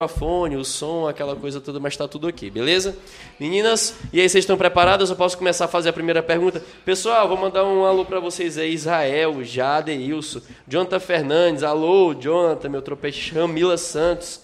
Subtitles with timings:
[0.00, 2.96] microfone, o som, aquela coisa toda, mas tá tudo ok, beleza?
[3.36, 5.10] Meninas, e aí, vocês estão preparadas?
[5.10, 6.62] Eu posso começar a fazer a primeira pergunta?
[6.84, 12.68] Pessoal, vou mandar um alô para vocês aí, Israel, Jade, Ilson, Jonathan Fernandes, alô, Jonathan,
[12.68, 14.40] meu tropete, Camila Santos.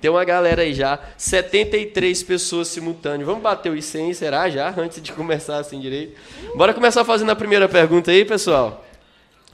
[0.00, 3.26] Tem uma galera aí já, 73 pessoas simultâneas.
[3.26, 4.74] Vamos bater os 100, será já?
[4.76, 6.18] Antes de começar assim direito.
[6.56, 8.84] Bora começar fazendo a primeira pergunta aí, pessoal?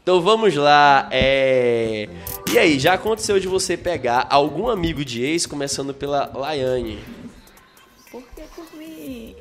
[0.03, 1.09] Então vamos lá.
[1.13, 2.09] É...
[2.53, 6.99] E aí, já aconteceu de você pegar algum amigo de ex, começando pela Laiane?
[8.11, 9.37] Por que por mim?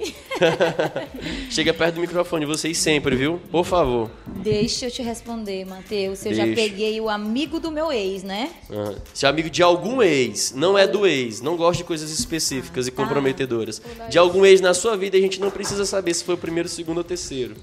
[1.50, 3.42] Chega perto do microfone, vocês sempre, viu?
[3.52, 4.12] Por favor.
[4.28, 6.24] Deixa eu te responder, Matheus.
[6.26, 6.62] Eu já Deixa.
[6.62, 8.52] peguei o amigo do meu ex, né?
[8.70, 8.96] Aham.
[9.16, 12.88] Se é amigo de algum ex, não é do ex, não gosta de coisas específicas
[12.88, 13.82] e comprometedoras.
[14.10, 16.70] De algum ex na sua vida, a gente não precisa saber se foi o primeiro,
[16.70, 17.56] segundo ou terceiro.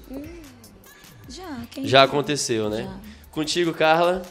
[1.29, 2.83] Já, quem Já aconteceu, né?
[2.83, 2.99] Já.
[3.31, 4.21] Contigo, Carla?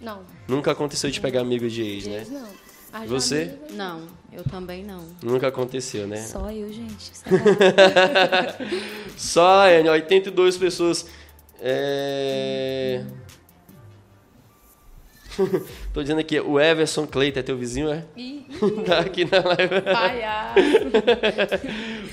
[0.00, 2.24] Não, Nunca aconteceu de pegar amigo de ex, né?
[2.30, 2.48] não.
[2.92, 3.46] A Você?
[3.46, 5.04] Jamila- Não, eu também não.
[5.22, 6.18] Nunca aconteceu, né?
[6.18, 7.10] Só eu, gente.
[9.16, 11.06] Só a Laiane, 82 pessoas.
[11.60, 13.02] É...
[15.92, 18.04] Tô dizendo aqui, o Everson Cleiton é teu vizinho, é?
[18.16, 18.46] Ih,
[18.86, 19.74] Tá aqui na live.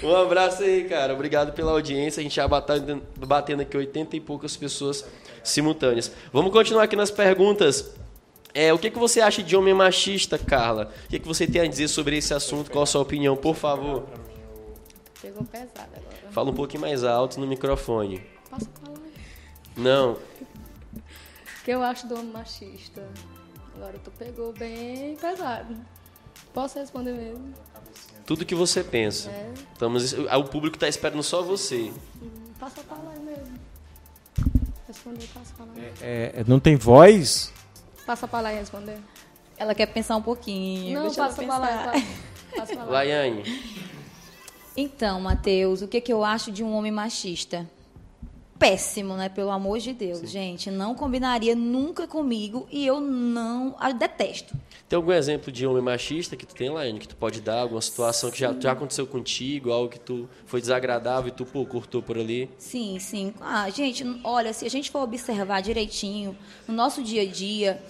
[0.04, 1.14] Um abraço aí, cara.
[1.14, 2.22] Obrigado pela audiência.
[2.22, 5.06] A gente já batendo, batendo aqui 80 e poucas pessoas
[5.44, 6.12] simultâneas.
[6.34, 7.94] Vamos continuar aqui nas perguntas.
[8.54, 10.92] É, o que, que você acha de homem machista, Carla?
[11.06, 12.72] O que, que você tem a dizer sobre esse assunto?
[12.72, 14.06] Qual a sua opinião, por favor?
[15.22, 16.32] Pegou pesado agora.
[16.32, 18.22] Fala um pouquinho mais alto no microfone.
[18.50, 18.58] Pra
[18.92, 18.98] lá.
[19.78, 20.18] Não,
[21.64, 23.08] que eu acho do homem machista?
[23.76, 25.76] Agora tu pegou bem pesado.
[26.54, 27.54] Posso responder mesmo?
[28.26, 29.30] tudo que você pensa.
[29.30, 29.54] É.
[29.74, 31.92] Estamos, o público está esperando só você.
[32.22, 33.60] Hum, Passa pra lá mesmo.
[34.88, 35.72] Responder, passa pra lá.
[36.02, 37.52] É, não tem voz?
[38.06, 38.98] Passa pra lá e responder.
[39.58, 40.94] Ela quer pensar um pouquinho.
[40.96, 41.68] Não, deixa passa pra lá.
[41.68, 41.92] pensar.
[41.92, 42.06] Passa,
[42.56, 42.92] passa pra lá.
[42.92, 43.44] Laiane,
[44.76, 47.70] Então, Matheus, o que, que eu acho de um homem machista?
[48.62, 49.28] Péssimo, né?
[49.28, 50.70] Pelo amor de Deus, gente.
[50.70, 53.76] Não combinaria nunca comigo e eu não.
[53.84, 54.54] Eu detesto.
[54.88, 57.62] tem algum exemplo de homem machista que tu tem, Laiane, que tu pode dar?
[57.62, 61.66] Alguma situação que já, já aconteceu contigo, algo que tu foi desagradável e tu, pô,
[61.66, 62.52] cortou por ali?
[62.60, 63.34] Sim, sim.
[63.42, 67.82] Ah, gente, olha, se a gente for observar direitinho, no nosso dia a dia,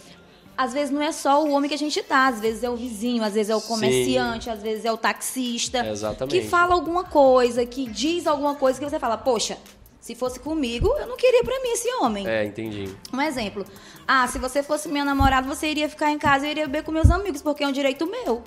[0.58, 2.78] às vezes não é só o homem que a gente tá, às vezes é o
[2.78, 3.68] vizinho, às vezes é o Sim.
[3.68, 5.86] comerciante, às vezes é o taxista.
[5.86, 6.40] Exatamente.
[6.40, 9.58] Que fala alguma coisa, que diz alguma coisa que você fala, poxa,
[10.02, 12.28] se fosse comigo, eu não queria pra mim esse homem.
[12.28, 12.90] É, entendi.
[13.14, 13.64] Um exemplo.
[14.08, 16.92] Ah, se você fosse meu namorado, você iria ficar em casa e iria beber com
[16.92, 18.44] meus amigos, porque é um direito meu.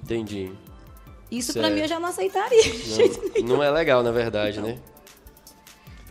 [0.00, 0.52] Entendi.
[1.28, 1.66] Isso Certo.
[1.66, 2.62] pra mim eu já não aceitaria.
[3.40, 4.78] Não, não é legal, na verdade, né?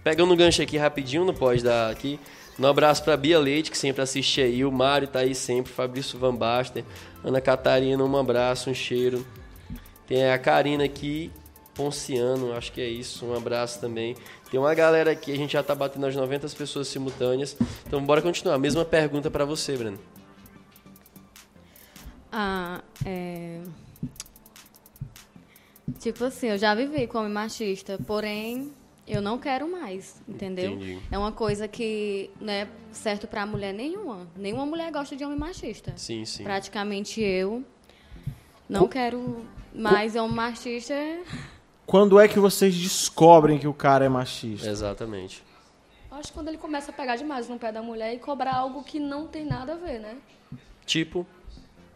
[0.03, 2.19] Pegando um gancho aqui rapidinho, não pode dar aqui.
[2.59, 4.66] Um abraço pra Bia Leite, que sempre assiste aí.
[4.66, 5.72] O Mário tá aí sempre.
[5.72, 6.84] Fabrício Van Basten.
[7.23, 9.25] Ana Catarina, um abraço, um cheiro.
[10.06, 11.31] Tem a Karina aqui.
[11.73, 13.25] Ponciano, acho que é isso.
[13.25, 14.15] Um abraço também.
[14.49, 17.55] Tem uma galera aqui, a gente já tá batendo as 90 pessoas simultâneas.
[17.87, 18.57] Então bora continuar.
[18.57, 19.99] Mesma pergunta pra você, Breno.
[22.31, 23.61] Ah, é...
[25.99, 28.71] Tipo assim, eu já vivi com homem machista, porém
[29.07, 30.71] eu não quero mais, entendeu?
[30.71, 30.99] Entendi.
[31.11, 34.27] É uma coisa que não é certo pra mulher nenhuma.
[34.35, 35.93] Nenhuma mulher gosta de homem machista.
[35.97, 36.43] Sim, sim.
[36.43, 37.63] Praticamente eu
[38.69, 40.95] não quero mais homem machista.
[41.85, 44.69] Quando é que vocês descobrem que o cara é machista?
[44.69, 45.43] Exatamente.
[46.11, 48.83] Acho que quando ele começa a pegar demais no pé da mulher e cobrar algo
[48.83, 50.15] que não tem nada a ver, né?
[50.85, 51.25] Tipo,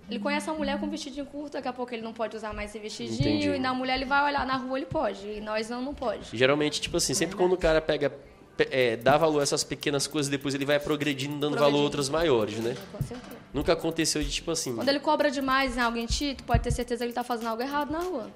[0.10, 2.70] Ele conhece a mulher com vestidinho curto, daqui a pouco ele não pode usar mais
[2.72, 3.20] esse vestidinho.
[3.20, 3.50] Entendi.
[3.50, 5.26] E na mulher ele vai olhar na rua, ele pode.
[5.28, 6.26] E nós não, não pode.
[6.38, 8.10] Geralmente, tipo assim, sempre quando o cara pega,
[8.56, 11.58] pe- é, dá valor a essas pequenas coisas, depois ele vai progredindo, dando valor a
[11.58, 11.84] Progredindo.
[11.84, 12.76] outras maiores, né?
[12.92, 13.36] Com certeza.
[13.54, 14.76] Nunca aconteceu de tipo assim.
[14.76, 17.48] Quando ele cobra demais em alguém ti, tu pode ter certeza que ele tá fazendo
[17.48, 18.30] algo errado na rua.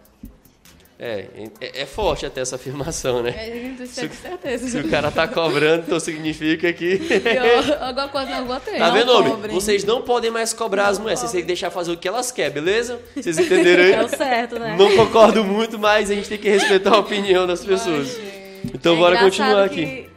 [1.01, 1.27] É,
[1.61, 3.33] é, é forte até essa afirmação, né?
[3.37, 3.77] É, é o-
[4.09, 4.67] com certeza.
[4.67, 6.99] Se o cara tá cobrando, então significa que.
[7.09, 8.77] Eu, alguma coisa na rua tem.
[8.77, 9.37] Tá Não vendo, homem?
[9.49, 12.31] Vocês não podem mais cobrar as mulheres, vocês têm que deixar fazer o que elas
[12.33, 12.99] querem, beleza?
[13.15, 13.91] Vocês entenderam aí?
[13.93, 14.75] É o certo, né?
[14.77, 18.19] Não concordo muito, mas a gente tem que respeitar a opinião das pessoas.
[18.73, 20.08] Então É bora continuar aqui.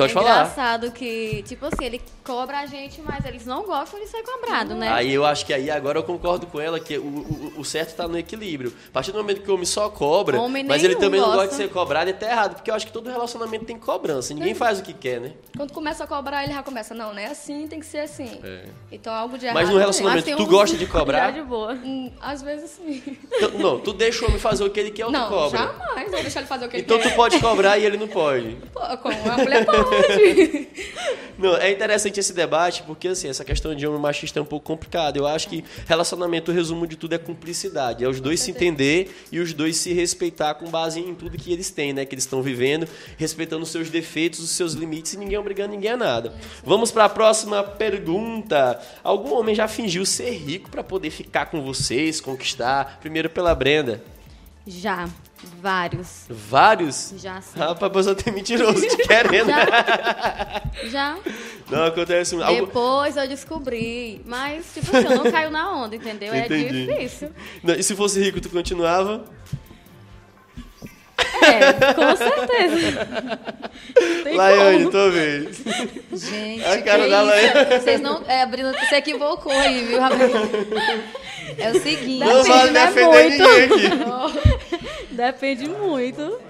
[0.00, 0.30] Pode é falar.
[0.40, 4.74] engraçado que, tipo assim, ele cobra a gente, mas eles não gostam de ser cobrado,
[4.74, 4.88] né?
[4.88, 7.94] Aí eu acho que aí agora eu concordo com ela que o, o, o certo
[7.96, 8.72] tá no equilíbrio.
[8.88, 11.42] A partir do momento que o homem só cobra, Homem mas ele também não gosta
[11.42, 11.62] de gosta.
[11.64, 12.54] ser cobrado, ele tá errado.
[12.54, 14.32] Porque eu acho que todo relacionamento tem cobrança.
[14.34, 15.32] Ninguém faz o que quer, né?
[15.56, 18.40] Quando começa a cobrar, ele já começa, não, não é assim, tem que ser assim.
[18.44, 18.64] É.
[18.92, 19.54] Então algo de errado.
[19.56, 21.30] Mas no relacionamento- tu uns- gosta de cobrar?
[21.32, 21.72] De boa.
[21.74, 23.02] Hum, Às vezes sim.
[23.32, 25.58] Então, não, tu deixa o homem fazer o que ele quer ou tu Não, cobra.
[25.58, 26.04] jamais.
[26.06, 27.16] Eu vou deixar ele fazer o que Então ele tu quer.
[27.16, 28.56] pode cobrar e ele não pode.
[28.72, 29.89] Pô, como a mulher pode.
[31.40, 34.66] Não, é interessante esse debate porque assim, essa questão de homem machista é um pouco
[34.66, 35.18] complicada.
[35.18, 38.04] Eu acho que relacionamento, o resumo de tudo é cumplicidade.
[38.04, 41.50] É os dois se entender e os dois se respeitar com base em tudo que
[41.50, 42.04] eles têm, né?
[42.04, 45.92] Que eles estão vivendo, respeitando os seus defeitos, os seus limites e ninguém obrigando ninguém
[45.92, 46.34] a nada.
[46.62, 48.78] Vamos para a próxima pergunta.
[49.02, 52.98] Algum homem já fingiu ser rico para poder ficar com vocês, conquistar?
[53.00, 54.02] Primeiro pela Brenda.
[54.70, 55.08] Já.
[55.60, 56.26] Vários.
[56.28, 57.14] Vários?
[57.16, 57.58] Já sim.
[57.58, 59.48] Rapaz, pessoa tem mentiroso te querendo.
[60.90, 61.16] Já.
[61.70, 62.46] Não, acontece muito.
[62.46, 64.20] Algo- Depois eu descobri.
[64.26, 66.34] Mas, tipo assim, eu não caio na onda, entendeu?
[66.34, 66.66] Entendi.
[66.92, 67.30] É difícil.
[67.62, 69.24] Não, E se fosse rico, tu continuava?
[71.42, 73.08] É, com certeza.
[74.36, 75.62] Laiane, tua vez.
[76.12, 77.26] Gente, A cara que da isso?
[77.26, 77.80] Laiane.
[77.80, 78.22] Vocês não.
[78.28, 80.30] É, a Brina se equivocou aí, viu, Rafael?
[81.58, 82.24] É o seguinte.
[82.24, 83.42] Não vale né, defender muito.
[83.42, 85.10] ninguém aqui.
[85.10, 86.40] Depende muito.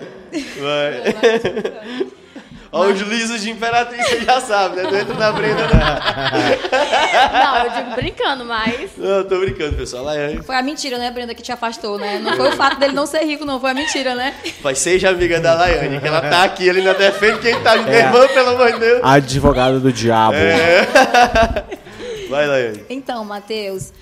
[0.58, 1.02] Vai.
[2.72, 4.90] Ó, os lisos de Imperatriz, você já sabe, né?
[4.90, 5.70] Dentro da Brenda, não.
[7.40, 8.90] Não, eu digo brincando, mas.
[8.96, 10.04] Não, tô brincando, pessoal.
[10.04, 10.42] Laiane.
[10.42, 12.20] Foi a mentira, né, Brenda, que te afastou, né?
[12.20, 13.58] Não foi o fato dele não ser rico, não.
[13.60, 14.34] Foi a mentira, né?
[14.62, 17.84] Mas seja amiga da Laiane, que ela tá aqui, ele ainda defende quem tá de
[17.84, 19.00] minha irmã, pelo amor de Deus.
[19.02, 20.34] Advogado do diabo.
[20.36, 20.86] É.
[22.30, 22.84] Vai, Laiane.
[22.88, 23.92] Então, Matheus.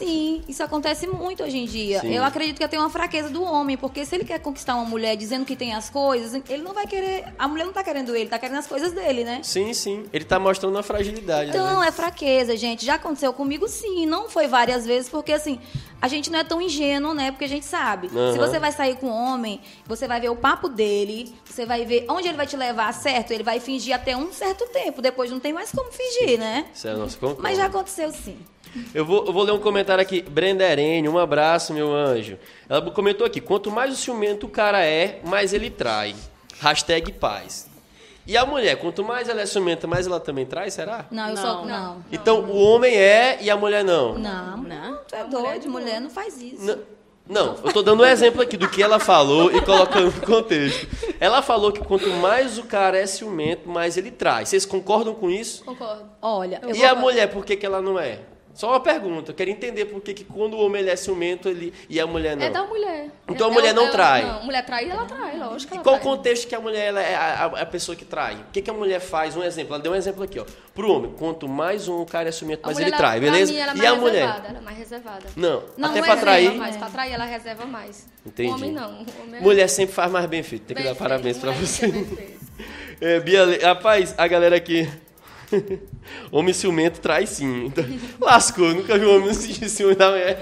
[0.00, 2.00] Sim, isso acontece muito hoje em dia.
[2.00, 2.14] Sim.
[2.14, 5.14] Eu acredito que tem uma fraqueza do homem, porque se ele quer conquistar uma mulher
[5.14, 7.26] dizendo que tem as coisas, ele não vai querer.
[7.38, 9.40] A mulher não tá querendo ele, tá querendo as coisas dele, né?
[9.42, 10.06] Sim, sim.
[10.10, 11.50] Ele tá mostrando a fragilidade.
[11.50, 11.88] Então, né?
[11.88, 12.86] é fraqueza, gente.
[12.86, 14.06] Já aconteceu comigo, sim.
[14.06, 15.60] Não foi várias vezes, porque assim,
[16.00, 17.30] a gente não é tão ingênuo, né?
[17.30, 18.08] Porque a gente sabe.
[18.08, 21.84] Se você vai sair com um homem, você vai ver o papo dele, você vai
[21.84, 23.32] ver onde ele vai te levar, certo?
[23.32, 25.02] Ele vai fingir até um certo tempo.
[25.02, 26.66] Depois não tem mais como fingir, né?
[26.74, 27.18] Isso é nosso.
[27.38, 28.38] Mas já aconteceu, sim.
[28.94, 30.22] Eu vou, eu vou ler um comentário aqui.
[30.22, 32.38] Brenda Erene, um abraço, meu anjo.
[32.68, 36.14] Ela comentou aqui: quanto mais o ciumento o cara é, mais ele trai.
[36.60, 37.68] Hashtag paz.
[38.26, 41.06] E a mulher, quanto mais ela é ciumenta, mais ela também trai, será?
[41.10, 41.64] Não, eu só.
[41.64, 42.04] Não.
[42.12, 44.16] Então o homem é e a mulher não.
[44.18, 44.98] Não, Não.
[45.08, 46.62] tu é doido, mulher não faz isso.
[46.62, 46.78] N-
[47.28, 50.86] Não, eu tô dando um exemplo aqui do que ela falou e colocando no contexto.
[51.18, 54.44] Ela falou que quanto mais o cara é ciumento, mais ele trai.
[54.46, 55.64] Vocês concordam com isso?
[55.64, 56.04] Concordo.
[56.20, 58.18] Olha, eu E a mulher, por que, que ela não é?
[58.60, 59.30] Só uma pergunta.
[59.30, 62.36] Eu quero entender por que, quando o homem ele é ciumento ele, e a mulher
[62.36, 62.44] não.
[62.44, 63.08] É da mulher.
[63.26, 64.22] Então a É- mulher não trai.
[64.22, 67.00] Não, mulher trai, ela trai, lógico que E qual o contexto que a mulher ela
[67.00, 68.34] é a, a- a pessoa que trai?
[68.34, 69.34] O que, que a mulher faz?
[69.34, 69.72] Um exemplo.
[69.74, 70.44] Ela deu um exemplo aqui, ó.
[70.74, 73.50] Pro homem, quanto mais um cara é ciumento, A mais ele trai, pra beleza?
[73.50, 74.12] mim, ela é e mais a mulher?
[74.26, 75.26] reservada, Ela é mais reservada.
[75.36, 76.42] Não, Não, até não pra é trair.
[76.50, 76.76] Reserva mais.
[76.76, 78.06] Pra trair, ela reserva mais.
[78.26, 78.50] Entendi.
[78.50, 78.90] O homem não.
[78.90, 80.64] O homem é Mulher sempre faz mais bem feito.
[80.66, 82.40] Tem que bem dar parabéns feito, pra mulher você.
[83.00, 84.86] É, Bia, rapaz, a galera aqui.
[86.30, 87.66] homem ciumento trai sim.
[87.66, 87.84] Então,
[88.20, 90.40] lascou, nunca vi um homem sentir ciúme da mulher.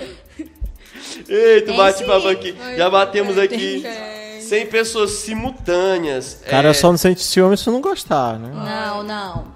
[1.29, 2.57] Eita, Tem bate papo aqui.
[2.77, 4.41] Já batemos aqui Tem.
[4.41, 6.41] 100 pessoas simultâneas.
[6.45, 8.51] O cara É, só não sente ciúme se não gostar, né?
[8.53, 9.47] Não, não.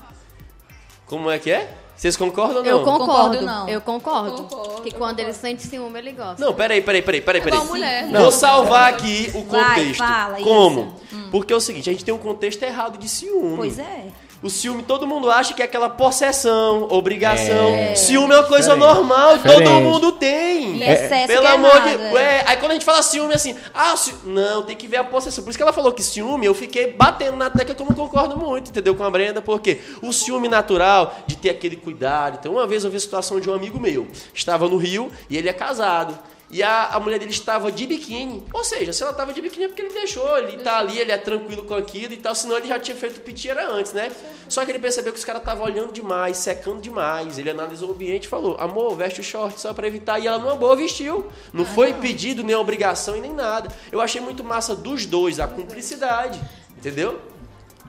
[1.06, 1.74] Como é que é?
[1.96, 2.70] Vocês concordam ou não?
[2.70, 3.06] Eu concordo.
[3.06, 3.68] Concordo, não.
[3.68, 4.42] Eu concordo.
[4.42, 5.20] Concordo, que eu quando concordo.
[5.20, 6.44] ele sente ciúme, ele gosta.
[6.44, 7.58] Não, peraí, peraí, peraí, peraí, É peraí.
[7.60, 8.08] igual mulher.
[8.10, 9.98] Vou salvar aqui o Vai, contexto.
[9.98, 10.96] fala Como?
[11.12, 11.28] isso.
[11.30, 13.56] Porque é o seguinte, a gente tem um contexto errado de ciúme.
[13.56, 14.06] Pois é.
[14.42, 17.68] O ciúme, todo mundo acha que é aquela possessão, obrigação.
[17.68, 17.94] É.
[17.94, 18.96] Ciúme é uma coisa Diferente.
[18.96, 19.62] normal, Diferente.
[19.62, 20.78] todo mundo tem.
[20.78, 22.44] E excesso Pelo é amor de errado, é.
[22.46, 24.12] Aí quando a gente fala ciúme, assim, ah, ci...
[24.24, 25.44] não, tem que ver a possessão.
[25.44, 27.94] Por isso que ela falou que ciúme, eu fiquei batendo na tecla que eu não
[27.94, 28.96] concordo muito, entendeu?
[28.96, 32.38] Com a Brenda, porque o ciúme natural de ter aquele cuidado.
[32.40, 34.08] Então, uma vez eu vi a situação de um amigo meu.
[34.34, 36.18] Estava no Rio e ele é casado.
[36.52, 38.44] E a, a mulher dele estava de biquíni.
[38.52, 40.36] Ou seja, se ela estava de biquíni é porque ele deixou.
[40.36, 42.34] Ele tá ali, ele é tranquilo com aquilo e tal.
[42.34, 44.12] Senão ele já tinha feito o piti era antes, né?
[44.50, 47.38] Só que ele percebeu que os caras estavam olhando demais, secando demais.
[47.38, 50.18] Ele analisou o ambiente e falou: Amor, veste o short só pra evitar.
[50.18, 51.26] E ela, numa boa, vestiu.
[51.54, 53.74] Não foi pedido, nem obrigação e nem nada.
[53.90, 56.38] Eu achei muito massa dos dois, a cumplicidade.
[56.76, 57.18] Entendeu?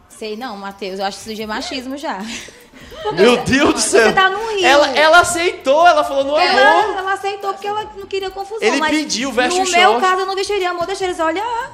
[0.08, 1.00] Sei não, Matheus.
[1.00, 2.20] Eu acho isso de machismo já.
[3.14, 4.14] Meu Deus do céu.
[4.14, 4.66] Tá no Rio.
[4.66, 6.98] Ela, ela aceitou, ela falou no Ela, amor.
[6.98, 8.68] ela aceitou porque ela não queria confusão.
[8.68, 10.02] Ele pediu, veste No o meu short.
[10.02, 10.86] caso, eu não vestiria, amor.
[10.86, 11.72] Deixa eles olhar.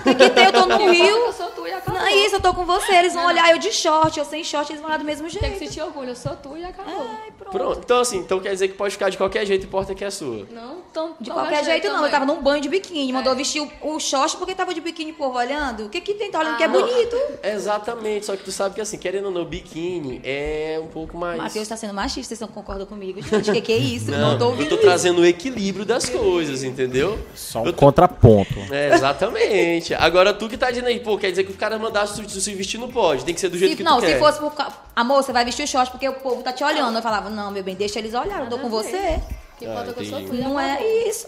[0.00, 0.44] O que, tem?
[0.46, 1.32] Eu tô no Eu Rio.
[1.32, 2.00] sou tu e acabou.
[2.00, 2.92] Não é isso, eu tô com você.
[2.94, 5.38] Eles vão olhar eu de short, eu sem short, eles vão olhar do mesmo Tem
[5.40, 5.58] que jeito.
[5.58, 6.10] sentir orgulho.
[6.10, 7.06] Eu sou tu e acabou.
[7.22, 7.52] Ai, pronto.
[7.56, 7.80] Pronto.
[7.84, 10.46] Então, assim, então quer dizer que pode ficar de qualquer jeito, importa que é sua.
[10.50, 12.04] Não, tão, De qualquer jeito, não.
[12.04, 13.12] Eu tava num banho de biquíni.
[13.12, 15.86] Mandou vestir o, o short porque tava de biquíni, povo olhando.
[15.86, 16.30] O que que tem?
[16.30, 17.16] Tá olhando que é Não, bonito.
[17.42, 21.36] Exatamente, só que tu sabe que assim, querendo ou não, biquíni é um pouco mais.
[21.40, 23.20] Matheus tá sendo machista, vocês não concordam comigo?
[23.22, 24.10] Gente, o que, que é isso?
[24.10, 24.84] Não, tô eu ouvindo tô isso.
[24.84, 27.18] trazendo o equilíbrio das coisas, entendeu?
[27.34, 28.54] Só um Eu tô- contraponto.
[28.70, 29.81] É, exatamente.
[29.98, 32.54] Agora tu que tá dizendo aí, pô, quer dizer que o cara mandasse tu se
[32.54, 34.18] vestir não pode, tem que ser do jeito Se- que não, tu se quer.
[34.18, 34.52] fosse por.
[34.94, 36.96] Amor, você vai vestir o short porque o povo tá te olhando.
[36.96, 39.20] Eu falava, não, meu bem, deixa eles olhar, eu tô com você.
[39.58, 41.26] Que importa é que eu sou tu e Não é isso.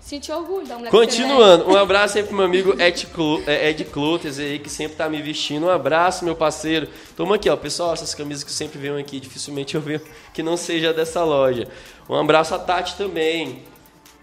[0.00, 3.84] Senti orgulho da mulher Continuando, um abraço aí pro meu amigo Ed, Clo é, Ed
[3.84, 5.66] Clotes aí, que sempre tá me vestindo.
[5.66, 6.88] Um abraço, meu parceiro.
[7.14, 7.56] Toma aqui, ó.
[7.58, 10.00] Pessoal, essas camisas que sempre venho aqui, dificilmente eu venho
[10.32, 11.68] que não seja dessa loja.
[12.08, 13.62] Um abraço a Tati também.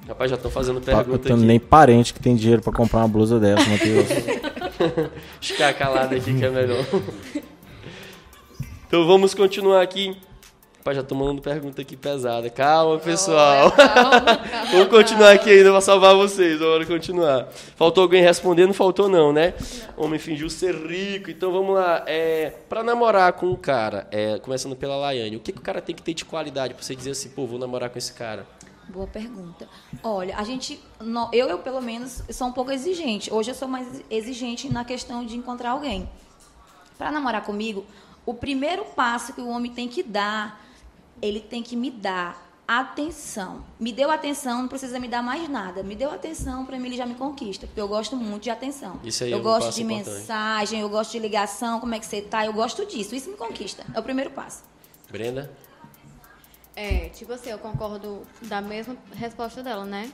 [0.07, 1.45] Rapaz, já estão fazendo Eu pergunta tenho aqui.
[1.45, 4.07] nem parente que tem dinheiro pra comprar uma blusa dessa, Matheus.
[5.41, 6.85] Ficar calado aqui que é melhor.
[8.87, 10.15] Então vamos continuar aqui.
[10.77, 12.47] Rapaz, já tô mandando pergunta aqui pesada.
[12.51, 13.73] Calma, pessoal.
[13.75, 14.39] Olha, calma, calma,
[14.71, 16.59] Vamos continuar aqui ainda pra salvar vocês.
[16.59, 17.47] Bora continuar.
[17.75, 18.67] Faltou alguém responder?
[18.67, 19.55] Não faltou não, né?
[19.97, 21.31] Homem fingiu ser rico.
[21.31, 22.03] Então vamos lá.
[22.05, 25.81] É, pra namorar com um cara, é, começando pela Laiane, o que, que o cara
[25.81, 28.45] tem que ter de qualidade pra você dizer assim, pô, vou namorar com esse cara?
[28.89, 29.67] Boa pergunta.
[30.03, 30.79] Olha, a gente,
[31.33, 33.33] eu, eu pelo menos, sou um pouco exigente.
[33.33, 36.09] Hoje eu sou mais exigente na questão de encontrar alguém.
[36.97, 37.85] Para namorar comigo,
[38.25, 40.63] o primeiro passo que o homem tem que dar,
[41.21, 43.63] ele tem que me dar atenção.
[43.79, 45.83] Me deu atenção, não precisa me dar mais nada.
[45.83, 48.99] Me deu atenção, para mim ele já me conquista, porque eu gosto muito de atenção.
[49.03, 50.09] Isso aí é eu um gosto de importante.
[50.09, 52.45] mensagem, eu gosto de ligação, como é que você tá?
[52.45, 53.13] Eu gosto disso.
[53.15, 53.85] Isso me conquista.
[53.93, 54.63] É o primeiro passo.
[55.11, 55.51] Brenda?
[56.75, 60.09] É, tipo assim, eu concordo da mesma resposta dela, né?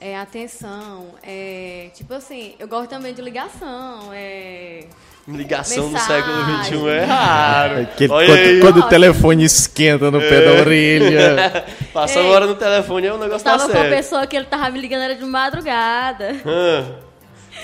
[0.00, 1.90] É atenção, é.
[1.94, 4.84] Tipo assim, eu gosto também de ligação, é.
[5.28, 7.82] Ligação no século XXI é raro.
[7.82, 8.60] Aquele- Olha quando, aí.
[8.60, 11.64] quando o telefone esquenta no pé da orelha.
[11.94, 14.46] Passa uma hora no telefone, é um negócio tá Tava com a pessoa que ele
[14.46, 16.34] tava me ligando, era de madrugada.
[16.44, 16.84] Ah.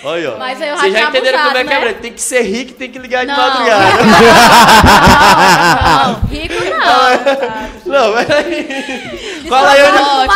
[0.05, 0.39] Olha, ó.
[0.39, 1.99] Mas eu já Vocês já entenderam como é abusado, que é, né?
[2.01, 3.37] Tem que ser rico e tem que ligar de Não.
[3.37, 3.99] madrugada.
[6.07, 6.28] Não, rico
[6.79, 7.87] não.
[7.87, 9.45] Não, peraí.
[9.49, 10.27] Com a Laiane, Ó,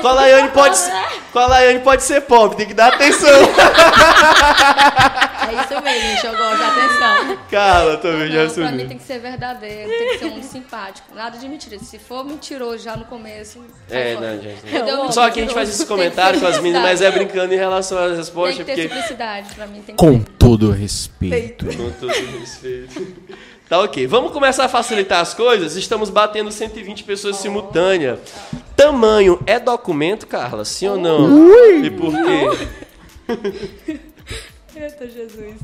[0.00, 0.78] com a Laiane pode,
[1.32, 3.28] com a Laiane pode ser pobre, tem que dar atenção.
[3.30, 3.42] É
[5.62, 6.26] isso mesmo, gente.
[6.26, 7.38] Eu gosto de atenção.
[7.50, 8.88] Cala, também já Não, pra mim subiu.
[8.88, 11.14] tem que ser verdadeiro, tem que ser um simpático.
[11.14, 11.78] Nada de mentira.
[11.78, 13.64] Se for mentiroso já no começo.
[13.90, 14.66] É, não, gente.
[14.66, 15.10] Entendeu?
[15.12, 17.10] Só que a gente faz esse Tem que comentário ter com as meninas, mas é
[17.10, 18.88] brincando em relação às Tem respostas, que ter porque.
[18.88, 19.82] simplicidade pra mim.
[19.82, 20.30] Tem que Com ter.
[20.38, 21.66] todo respeito.
[21.66, 23.16] Com todo respeito.
[23.70, 24.04] Tá ok.
[24.08, 25.76] Vamos começar a facilitar as coisas?
[25.76, 28.18] Estamos batendo 120 pessoas simultâneas.
[28.74, 30.64] Tamanho é documento, Carla?
[30.64, 31.54] Sim ou não?
[31.80, 34.00] E por quê?
[34.74, 35.54] Eita, Jesus.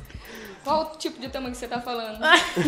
[0.62, 2.20] Qual tipo de tamanho que você tá falando?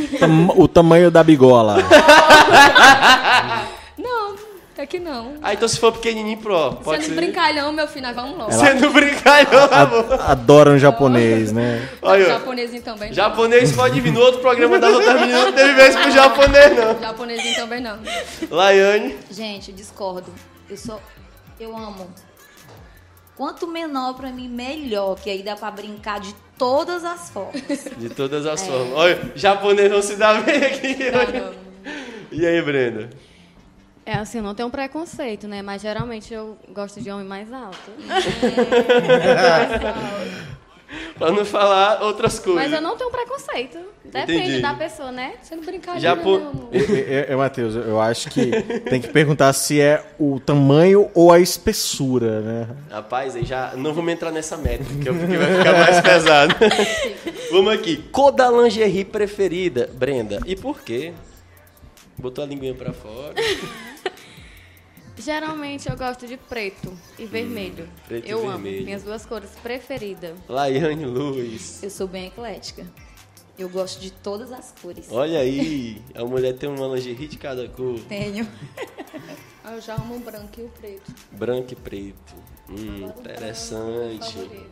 [0.59, 1.77] O tamanho da bigola.
[4.79, 5.35] não, é que não.
[5.43, 6.77] Ah, então se for pequenininho, pro.
[6.77, 7.21] Pode Sendo ser.
[7.21, 8.53] brincalhão, meu filho, nós vamos logo.
[8.53, 10.21] Sendo brincalhão, amor.
[10.21, 11.89] Adoram japonês, né?
[12.01, 12.27] Olha.
[12.27, 13.09] Japonesinho também.
[13.09, 13.15] não.
[13.15, 17.01] japonês pode vir no outro programa das outras meninas, não teve vez pro japonês, não.
[17.01, 17.99] Japonesinho também não.
[18.51, 19.17] Laiane.
[19.31, 20.33] Gente, discordo.
[20.71, 21.01] Eu sou.
[21.59, 22.09] Eu amo.
[23.37, 25.17] Quanto menor pra mim, melhor.
[25.17, 27.63] Que aí dá pra brincar de todas as formas.
[27.97, 28.93] De todas as formas.
[28.95, 30.97] Olha, japonês não se dá bem aqui.
[31.11, 31.55] Não, não.
[32.31, 33.11] E aí, Brenda?
[34.09, 35.61] É assim, não tem um preconceito, né?
[35.61, 37.77] Mas geralmente eu gosto de homem mais alto.
[41.19, 42.63] Pra não falar outras coisas.
[42.63, 43.79] Mas eu não tenho preconceito.
[44.03, 44.63] Depende Entendi.
[44.63, 45.35] da pessoa, né?
[45.43, 46.71] Sendo brincadeira, Japo- meu amor.
[46.73, 48.51] É, Matheus, eu acho que
[48.89, 52.69] tem que perguntar se é o tamanho ou a espessura, né?
[52.91, 56.55] Rapaz, aí já não vamos entrar nessa métrica, porque vai ficar mais pesado.
[57.53, 57.99] vamos aqui.
[58.11, 60.41] Cor da lingerie preferida, Brenda.
[60.47, 61.13] E por quê?
[62.17, 63.35] Botou a linguinha pra fora.
[65.19, 67.85] Geralmente eu gosto de preto e vermelho.
[67.85, 68.51] Hum, preto e eu amo.
[68.63, 68.85] vermelho.
[68.85, 70.37] Minhas duas cores preferidas.
[70.49, 71.83] Laiane Luz.
[71.83, 72.87] Eu sou bem eclética.
[73.59, 75.07] Eu gosto de todas as cores.
[75.11, 77.99] Olha aí, a mulher tem uma lingerie de cada cor.
[78.09, 78.47] Tenho.
[79.65, 81.13] Ah, Eu já amo o branco e o preto.
[81.33, 82.35] Branco e preto.
[82.71, 84.33] Hum, interessante.
[84.33, 84.71] Favorito.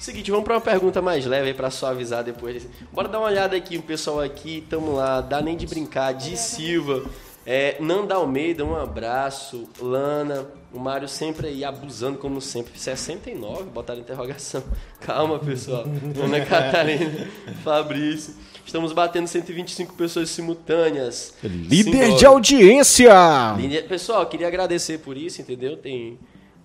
[0.00, 2.54] Seguinte, vamos para uma pergunta mais leve aí para suavizar depois.
[2.54, 6.12] desse- Bora dar uma olhada aqui, o pessoal aqui, tamo lá, dá nem de brincar,
[6.14, 7.04] de Silva,
[7.46, 14.00] é, Nanda Almeida, um abraço, Lana, o Mário sempre aí abusando como sempre, 69, botaram
[14.00, 14.62] interrogação.
[15.00, 15.84] Calma, pessoal.
[16.22, 17.28] Ana Catarina,
[17.62, 18.34] Fabrício.
[18.66, 21.34] Estamos batendo 125 pessoas simultâneas.
[21.42, 22.18] Líder Simbora.
[22.18, 23.12] de audiência!
[23.56, 25.76] Líder- Pessoal, queria agradecer por isso, entendeu?
[25.76, 26.18] Tem,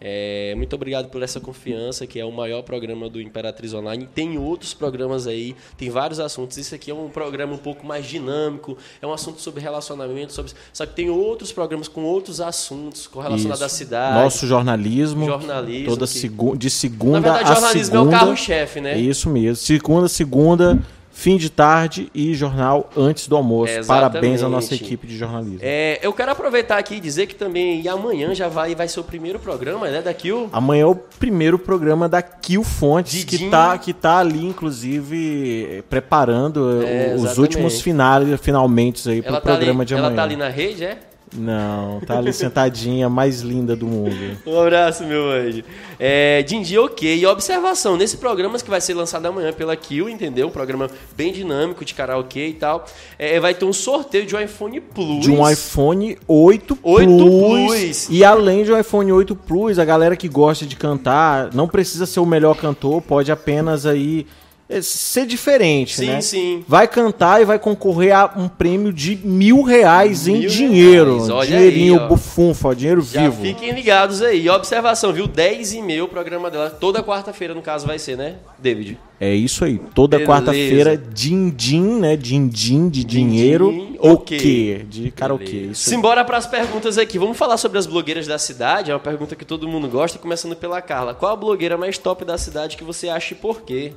[0.04, 4.10] é, muito obrigado por essa confiança, que é o maior programa do Imperatriz Online.
[4.14, 6.58] Tem outros programas aí, tem vários assuntos.
[6.58, 10.54] Isso aqui é um programa um pouco mais dinâmico, é um assunto sobre relacionamento, sobre...
[10.74, 13.66] só que tem outros programas com outros assuntos com relacionados Isso.
[13.66, 14.24] à cidade.
[14.24, 15.26] Nosso jornalismo.
[15.26, 18.20] Jornalismo, Toda que- segu de Na segunda verdade, a jornalismo é o segunda.
[18.20, 18.94] carro-chefe, né?
[18.94, 19.56] É isso mesmo.
[19.58, 20.80] Segunda, segunda,
[21.14, 23.74] fim de tarde e jornal antes do almoço.
[23.74, 24.84] É, Parabéns à nossa exatamente.
[24.86, 25.60] equipe de jornalismo.
[25.62, 29.04] É, eu quero aproveitar aqui e dizer que também amanhã já vai, vai ser o
[29.04, 30.50] primeiro programa, né, da Kill.
[30.52, 33.52] Amanhã é o primeiro programa da Kill Fontes, que Didinho.
[33.52, 37.40] tá, que tá ali, inclusive, preparando É, os exatamente.
[37.40, 40.08] últimos finais, finalmente aí pro Ela tá, programa ali, de amanhã.
[40.08, 40.98] ela tá ali na rede, é?
[41.34, 44.38] Não, tá ali sentadinha, mais linda do mundo.
[44.46, 45.64] Um abraço, meu anjo.
[45.98, 47.18] É, Dindi, ok.
[47.18, 50.48] E observação, nesse programa que vai ser lançado amanhã pela Kill, entendeu?
[50.48, 52.86] Um programa bem dinâmico de karaokê e tal.
[53.18, 55.22] É, vai ter um sorteio de um iPhone Plus.
[55.22, 56.96] De um iPhone 8 Plus.
[56.96, 58.10] 8 Plus.
[58.10, 62.06] E além de um iPhone 8 Plus, a galera que gosta de cantar, não precisa
[62.06, 64.28] ser o melhor cantor, pode apenas aí
[64.82, 66.22] ser diferente, Sim, né?
[66.22, 66.64] sim.
[66.68, 71.16] Vai cantar e vai concorrer a um prêmio de mil reais em Mil dinheiro.
[71.16, 72.08] reais, olha Dinheirinho aí, ó.
[72.08, 73.42] bufunfa, dinheiro Já vivo.
[73.42, 74.44] fiquem ligados aí.
[74.46, 75.28] E observação, viu?
[75.28, 76.70] 10 e meia o programa dela.
[76.70, 78.98] Toda quarta-feira, no caso, vai ser, né, David?
[79.20, 79.80] É isso aí.
[79.94, 82.16] Toda quarta-feira, din-din, né?
[82.18, 83.72] Din-din de dinheiro.
[83.72, 84.38] Din-din, O ok.
[84.40, 84.86] quê?
[84.90, 85.58] De karaokê.
[85.72, 85.90] Isso.
[85.90, 87.20] Simbora para as perguntas aqui.
[87.20, 88.90] Vamos falar sobre as blogueiras da cidade.
[88.90, 91.14] É uma pergunta que todo mundo gosta, começando pela Carla.
[91.14, 93.92] Qual a blogueira mais top da cidade que você acha e por quê?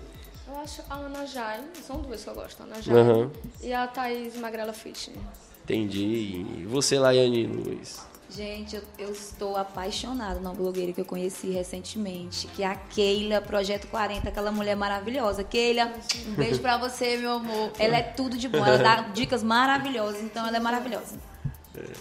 [0.65, 3.31] Eu acho a Ana Jai, são duas que eu gosto, a Ana Jai Aham.
[3.63, 5.19] e a Thaís Magrela Fitness.
[5.63, 6.47] Entendi.
[6.61, 8.01] E você, Laiane Luiz?
[8.31, 13.43] Gente, eu, eu estou apaixonada numa blogueira que eu conheci recentemente, que é a Keila,
[13.43, 15.45] Projeto 40, aquela mulher maravilhosa.
[15.45, 15.93] Keila,
[16.29, 17.71] um beijo pra você, meu amor.
[17.79, 21.19] Ela é tudo de bom, ela dá dicas maravilhosas, então ela é maravilhosa.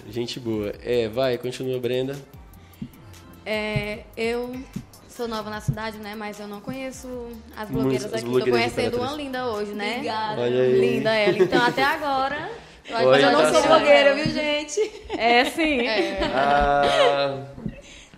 [0.08, 0.74] Gente boa.
[0.82, 2.18] É, vai, continua, Brenda.
[3.46, 4.56] É, eu
[5.16, 6.16] sou nova na cidade, né?
[6.16, 7.08] Mas eu não conheço
[7.58, 8.24] as blogueiras as aqui.
[8.26, 9.92] blogueiras de Tô conhecendo uma linda hoje, né?
[9.96, 10.42] Obrigada.
[10.42, 10.80] Olha aí.
[10.80, 11.38] Linda ela.
[11.38, 12.50] Então até agora.
[12.92, 14.92] Olha, que Eu não tá sou blogueira, viu, gente?
[15.10, 15.80] É sim.
[16.34, 17.46] Ah,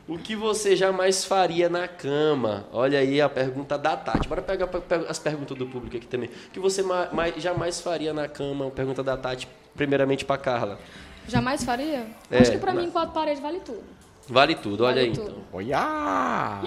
[0.07, 2.65] o que você jamais faria na cama?
[2.71, 4.27] Olha aí a pergunta da Tati.
[4.27, 6.29] Bora pegar pe- pe- as perguntas do público aqui também.
[6.47, 8.69] O que você ma- mais- jamais faria na cama?
[8.71, 10.79] Pergunta da Tati, primeiramente pra Carla.
[11.27, 12.05] Jamais faria?
[12.31, 13.83] É, acho que pra na- mim, quatro paredes vale tudo.
[14.27, 15.31] Vale tudo, olha Vale aí tudo.
[15.31, 15.43] então.
[15.53, 16.61] Olha!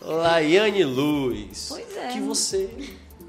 [0.00, 1.66] Laiane Luz.
[1.68, 2.08] Pois é.
[2.08, 2.70] Que você.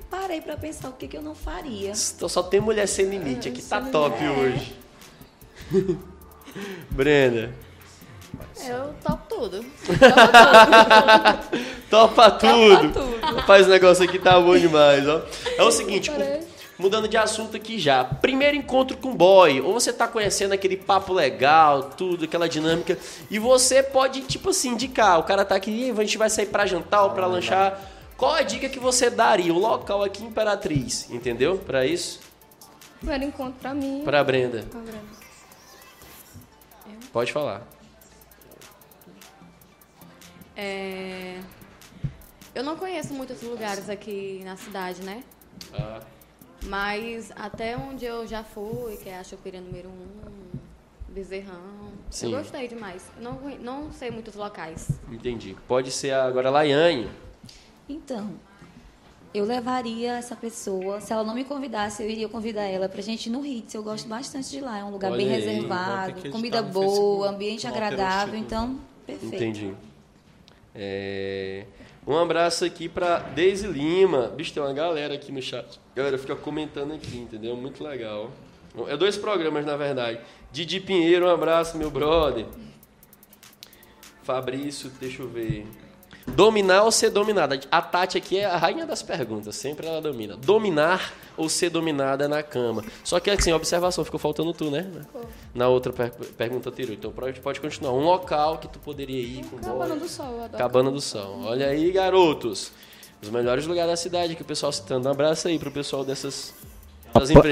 [0.09, 1.91] Parei pra pensar o que, que eu não faria.
[2.15, 4.75] Então só tem mulher sem limite aqui, tá top hoje.
[6.91, 7.53] Brenda.
[8.67, 9.65] Eu topo tudo.
[11.89, 13.19] Topa tudo.
[13.21, 15.21] Rapaz, o negócio aqui tá bom demais, ó.
[15.57, 16.41] É o seguinte, Parei.
[16.81, 18.03] Mudando de assunto aqui já.
[18.03, 22.97] Primeiro encontro com boy, ou você tá conhecendo aquele papo legal, tudo, aquela dinâmica,
[23.29, 25.19] e você pode, tipo assim, indicar.
[25.19, 27.79] O cara tá aqui, "Ih, a gente vai sair pra jantar ou pra lanchar.
[28.17, 29.53] Qual a dica que você daria?
[29.53, 31.57] O local aqui em Imperatriz, entendeu?
[31.57, 32.19] Pra isso?
[32.99, 34.01] Primeiro encontro pra mim.
[34.03, 34.63] Pra Brenda.
[34.69, 35.21] Pra Brenda.
[37.11, 37.67] Pode falar.
[40.55, 41.39] É,
[42.53, 45.23] Eu não conheço muitos lugares aqui na cidade, né?
[45.73, 46.01] Ah,
[46.65, 50.51] Mas até onde eu já fui, que é a choperia número 1, um,
[51.09, 51.91] Bezerrão.
[52.09, 52.31] Sim.
[52.31, 53.03] Eu gostei demais.
[53.19, 54.89] Não, não sei muitos locais.
[55.11, 55.55] entendi.
[55.67, 57.09] Pode ser agora a Laiane.
[57.89, 58.31] Então,
[59.33, 63.27] eu levaria essa pessoa, se ela não me convidasse, eu iria convidar ela pra gente
[63.27, 63.73] ir no Hits.
[63.73, 67.65] Eu gosto bastante de lá, é um lugar Olha bem aí, reservado, comida boa, ambiente
[67.65, 69.35] agradável, então, perfeito.
[69.35, 69.73] Entendi.
[70.75, 71.65] É,
[72.05, 74.27] Um abraço aqui pra Deise Lima.
[74.29, 75.79] Bicho, tem uma galera aqui no chat.
[75.95, 77.55] Galera, fica comentando aqui, entendeu?
[77.55, 78.31] Muito legal.
[78.87, 80.19] É dois programas, na verdade.
[80.51, 82.45] Didi Pinheiro, um abraço, meu brother.
[84.23, 85.67] Fabrício, deixa eu ver.
[86.27, 87.59] Dominar ou ser dominada?
[87.71, 90.37] A Tati aqui é a rainha das perguntas, sempre ela domina.
[90.37, 92.83] Dominar ou ser dominada na cama?
[93.03, 94.85] Só que assim, observação, ficou faltando tu, né?
[95.53, 96.93] Na outra per- pergunta anterior.
[96.93, 97.93] Então pode, pode continuar.
[97.93, 100.57] Um local que tu poderia ir com Cabana do Sol, eu adoro.
[100.57, 101.41] Cabana do Sol.
[101.43, 102.71] Olha aí, garotos.
[103.21, 105.07] Os melhores lugares da cidade que o pessoal citando.
[105.07, 106.53] Um abraço aí pro pessoal dessas.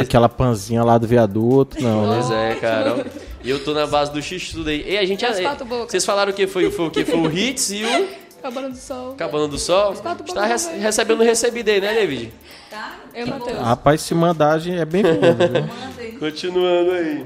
[0.01, 2.19] Aquela panzinha lá do viaduto, não, né?
[2.21, 3.05] Pois é, cara.
[3.43, 4.89] E eu tô na base do X tudo aí.
[4.89, 5.25] E a gente...
[5.25, 5.91] As quatro bocas.
[5.91, 7.03] Vocês falaram o que foi, foi o que?
[7.03, 9.15] Foi o Hits e o Cabana do Sol.
[9.15, 9.93] Cabana do Sol?
[9.93, 12.33] Está rece- recebendo recebido aí, né, David?
[12.69, 12.99] Tá?
[13.13, 13.57] Eu, Matheus.
[13.59, 14.85] Rapaz, se mandar, a gente é?
[14.85, 16.11] Manda aí.
[16.13, 17.25] Continuando aí.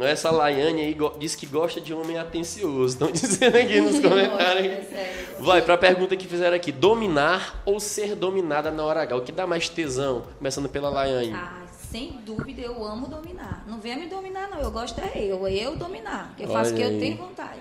[0.00, 2.94] Essa Laiane aí diz que gosta de homem atencioso.
[2.94, 4.66] Estão dizendo aqui nos comentários.
[4.66, 5.26] É sério.
[5.38, 6.72] Vai, pra pergunta que fizeram aqui.
[6.72, 9.16] Dominar ou ser dominada na hora H?
[9.16, 10.24] O que dá mais tesão?
[10.38, 11.32] Começando pela Laiane.
[11.34, 11.61] Ah,
[11.92, 13.62] sem dúvida, eu amo dominar.
[13.68, 14.58] Não venha me dominar, não.
[14.58, 15.46] Eu gosto é eu.
[15.46, 16.34] É eu dominar.
[16.38, 17.60] Eu faço o que Olha eu tenho vontade.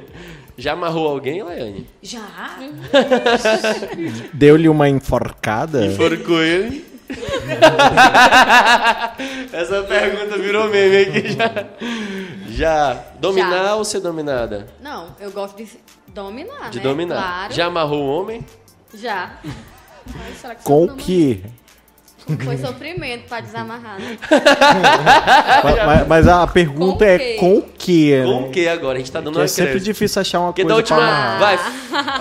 [0.56, 1.86] Já amarrou alguém, Laiane?
[2.02, 2.56] Já?
[4.32, 5.84] Deu-lhe uma enforcada?
[5.84, 6.86] Enforcou ele?
[9.52, 11.52] Essa pergunta virou meme aqui já.
[12.48, 12.94] Já.
[13.20, 13.76] Dominar Já.
[13.76, 14.66] ou ser dominada?
[14.80, 15.68] Não, eu gosto de
[16.08, 16.82] dominar, De né?
[16.82, 17.16] dominar.
[17.16, 17.52] Claro.
[17.52, 18.44] Já amarrou um homem?
[18.94, 19.38] Já.
[20.40, 21.44] Será que Com o não, que?
[22.44, 24.18] Foi sofrimento pra desamarrar, né?
[25.62, 27.36] Mas, mas- mas a pergunta Com é quê?
[27.38, 28.22] com o que?
[28.24, 28.46] Com né?
[28.48, 28.96] o que agora?
[28.96, 29.84] A gente tá dando Que uma é sempre crédito.
[29.86, 30.98] difícil achar uma Porque coisa da última.
[30.98, 31.38] pra amarrar.
[31.38, 31.58] Vai,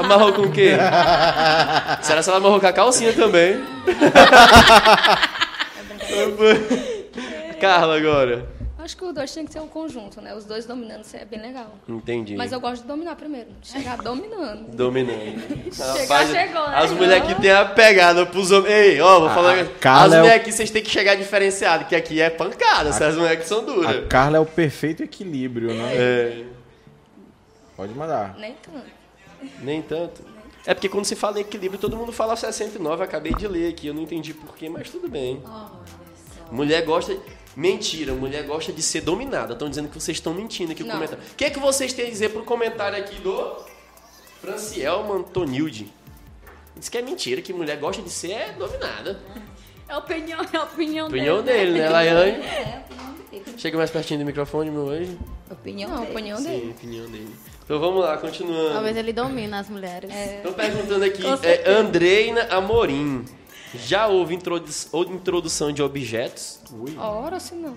[0.05, 0.73] amarrou com o quê?
[2.01, 3.63] Será que ela amarrou com a calcinha também?
[7.59, 8.45] Carla agora.
[8.85, 10.35] Acho que os dois tinham que ser um conjunto, né?
[10.35, 11.73] Os dois dominando isso é bem legal.
[11.89, 12.35] Entendi.
[12.35, 13.47] Mas eu gosto de dominar primeiro.
[13.63, 14.75] Chegar dominando.
[14.75, 15.73] Dominando.
[15.73, 16.77] Chegar, chegou, né?
[16.77, 18.71] As mulheres aqui têm a pegada pros homens.
[18.71, 19.57] Ei, ó, vou falar.
[19.59, 22.89] As Carla é o- mulheres aqui vocês têm que chegar diferenciado, que aqui é pancada.
[22.89, 23.95] Essas mulheres aqui são duras.
[23.97, 25.91] A Carla é o perfeito equilíbrio, né?
[25.95, 26.43] É,
[27.75, 28.37] Pode mandar.
[28.37, 28.85] Nem tanto.
[29.61, 30.21] nem tanto.
[30.65, 33.01] É porque quando se fala em equilíbrio, todo mundo fala 69.
[33.01, 35.41] Eu acabei de ler aqui, eu não entendi porquê, mas tudo bem.
[36.51, 37.17] Mulher gosta.
[37.55, 39.53] Mentira, mulher gosta de ser dominada.
[39.53, 40.95] Estão dizendo que vocês estão mentindo aqui no Não.
[40.95, 41.23] comentário.
[41.31, 43.55] O que, é que vocês têm a dizer pro comentário aqui do
[44.41, 45.91] Franciel Antonilde?
[46.75, 49.19] Diz que é mentira, que mulher gosta de ser é dominada.
[49.87, 51.73] É opinião, é opinião, Opinião dele.
[51.73, 52.31] dele, né, Laiane?
[52.43, 53.43] É, opinião dele.
[53.57, 55.17] Chega mais pertinho do microfone, meu anjo.
[55.49, 56.11] Opinião Não, a dele.
[56.11, 56.71] opinião Sim, dele.
[56.77, 57.35] opinião dele.
[57.63, 58.73] Então vamos lá, continuando.
[58.73, 60.11] Talvez ele domine as mulheres.
[60.11, 61.69] Estão perguntando aqui, é.
[61.71, 63.23] Andreina Amorim.
[63.73, 64.69] Já houve introdu
[65.11, 66.59] introdução de objetos?
[66.97, 67.75] Ora, se não.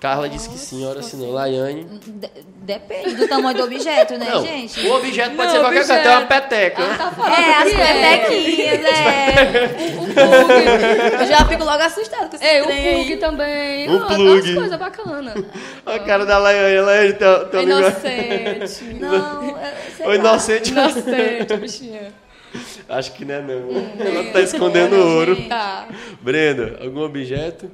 [0.00, 1.30] Carla disse que sim, ora se não.
[1.30, 1.84] Laiane.
[1.84, 2.30] De-
[2.62, 4.80] depende do tamanho do objeto, né, Não, gente?
[4.86, 6.82] o objeto pode Não, ser qualquer coisa, até uma peteca.
[6.96, 8.16] Tá falando É, as é.
[8.16, 9.94] petequinhas, é.
[9.98, 11.20] O plug.
[11.20, 12.78] Eu já fico logo assustada com esse Ei, o plug
[13.12, 13.16] aí.
[13.18, 13.90] também.
[13.94, 14.30] O tem plug.
[14.40, 15.44] umas coisas bacanas.
[15.84, 18.84] A cara da Laiane, Laiane, teu, teu amigo- Inocente.
[18.98, 20.70] Não, é, O inocente.
[20.70, 22.14] Inocente, bichinha.
[22.88, 23.68] Acho que não é não.
[23.68, 23.96] Hum.
[23.98, 25.36] Ela tá escondendo ouro.
[25.48, 25.88] Tá.
[26.20, 27.70] Brenda, algum objeto?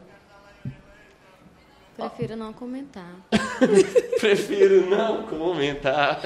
[1.96, 3.10] Prefiro não comentar.
[4.20, 6.20] Prefiro não comentar.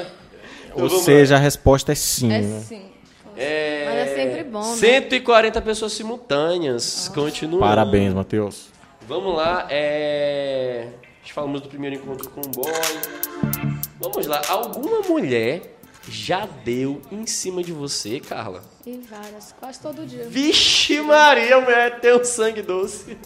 [0.66, 2.60] Então Ou seja, a resposta é sim, É né?
[2.60, 2.82] sim.
[3.36, 3.84] É...
[3.86, 4.76] Mas é sempre bom, né?
[4.76, 7.08] 140 pessoas simultâneas.
[7.14, 7.60] Continua.
[7.60, 8.68] Parabéns, Matheus.
[9.06, 9.66] Vamos lá.
[9.70, 10.88] É...
[11.22, 12.72] Nós falamos do primeiro encontro com o boy.
[14.00, 14.42] Vamos lá.
[14.48, 18.62] Alguma mulher já deu em cima de você, Carla?
[18.86, 20.26] E várias, quase todo dia.
[20.28, 23.16] Vixe Maria, mulher tem um sangue doce.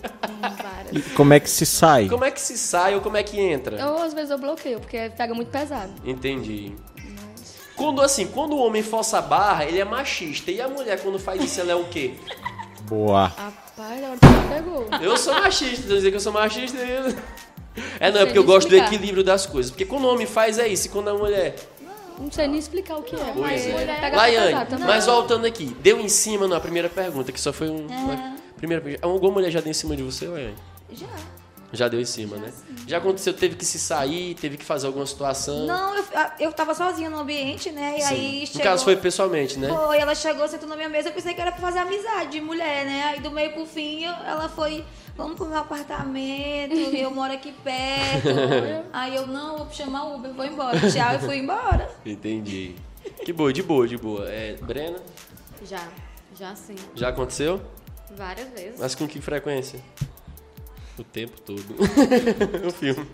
[0.41, 0.93] Várias.
[1.07, 2.09] E como é que se sai?
[2.09, 3.77] Como é que se sai ou como é que entra?
[3.79, 5.93] Eu, às vezes, eu bloqueio, porque pega muito pesado.
[6.05, 6.73] Entendi.
[7.77, 10.51] Quando assim, quando o homem força a barra, ele é machista.
[10.51, 12.15] E a mulher, quando faz isso, ela é o quê?
[12.83, 13.27] Boa.
[13.27, 14.89] Rapaz, na hora que você pegou.
[15.03, 16.77] Eu sou machista, dizer que eu sou machista.
[16.79, 17.15] eu-
[17.99, 19.71] É, não, é porque eu gosto do equilíbrio das coisas.
[19.73, 21.57] Porque quando o homem faz é isso, e quando a mulher.
[22.19, 23.95] Não sei nem explicar o que é, Pois mas é.
[24.01, 24.55] pega Laiane,
[24.87, 27.87] mas voltando aqui, deu em cima na primeira pergunta, que só foi um.
[27.87, 29.07] uma- primeira pergunta.
[29.07, 30.55] Alguma mulher já deu em cima de você, Laiane?
[30.93, 31.07] Já.
[31.73, 32.53] Já deu em cima, né?
[32.87, 35.67] Já aconteceu, teve que se sair, teve que fazer alguma situação.
[35.67, 36.05] Não, eu,
[36.39, 37.97] eu tava sozinha no ambiente, né?
[37.99, 38.15] E Sim.
[38.15, 38.63] aí No chegou...
[38.63, 39.69] caso foi pessoalmente, né?
[39.69, 42.41] Foi, ela chegou, sentou na minha mesa, eu pensei que era pra fazer amizade de
[42.41, 43.03] mulher, né?
[43.09, 44.85] Aí do meio pro fim, ela foi,
[45.17, 48.29] vamos pro meu apartamento, eu moro aqui perto.
[48.93, 50.79] Aí eu, não, vou chamar o Uber, vou embora.
[50.91, 51.91] Tchau, e fui embora.
[52.05, 52.75] Entendi.
[53.25, 54.29] Que boa, de boa, de boa.
[54.29, 54.99] É, Brena,
[55.65, 55.87] Já,
[56.39, 56.77] já sim.
[56.95, 57.61] já aconteceu?
[58.17, 58.81] Várias vezes.
[58.81, 59.81] Mas com que frequência?
[60.99, 61.65] O tempo todo.
[62.67, 63.07] o filme.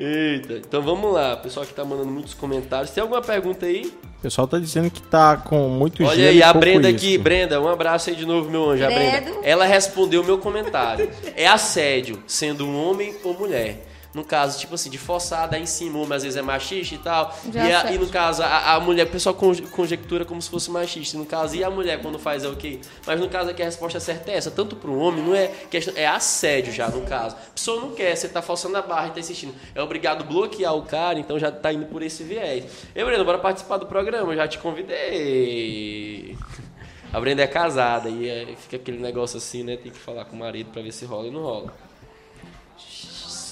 [0.00, 1.34] Eita, então vamos lá.
[1.34, 2.90] O pessoal que tá mandando muitos comentários.
[2.90, 3.92] Tem alguma pergunta aí?
[4.18, 6.88] O pessoal tá dizendo que tá com muito Olha gelo aí, e a pouco Brenda
[6.88, 7.06] uísque.
[7.06, 7.18] aqui.
[7.18, 8.84] Brenda, um abraço aí de novo, meu anjo.
[8.84, 9.30] A Brenda.
[9.42, 11.10] Ela respondeu o meu comentário.
[11.36, 13.86] É assédio, sendo um homem ou mulher.
[14.12, 16.98] No caso, tipo assim, de forçar, dar em cima, homem às vezes é machista e
[16.98, 17.32] tal.
[17.52, 20.50] Já E, a- e no caso, a, a mulher, o pessoal conje- conjectura como se
[20.50, 21.16] fosse machista.
[21.16, 22.80] No caso, e a mulher quando faz é o quê?
[23.06, 24.50] Mas no caso aqui a resposta certa é essa.
[24.50, 27.36] Tanto pro homem, não é questão, é assédio já, no caso.
[27.36, 29.54] A pessoa não quer, você tá forçando a barra e tá insistindo.
[29.76, 32.64] É obrigado a bloquear o cara, então já tá indo por esse viés.
[32.94, 36.36] Ei, Brenda, bora participar do programa, eu já te convidei.
[37.12, 39.76] A Brenda é casada e é, fica aquele negócio assim, né?
[39.76, 41.72] Tem que falar com o marido pra ver se rola e não rola.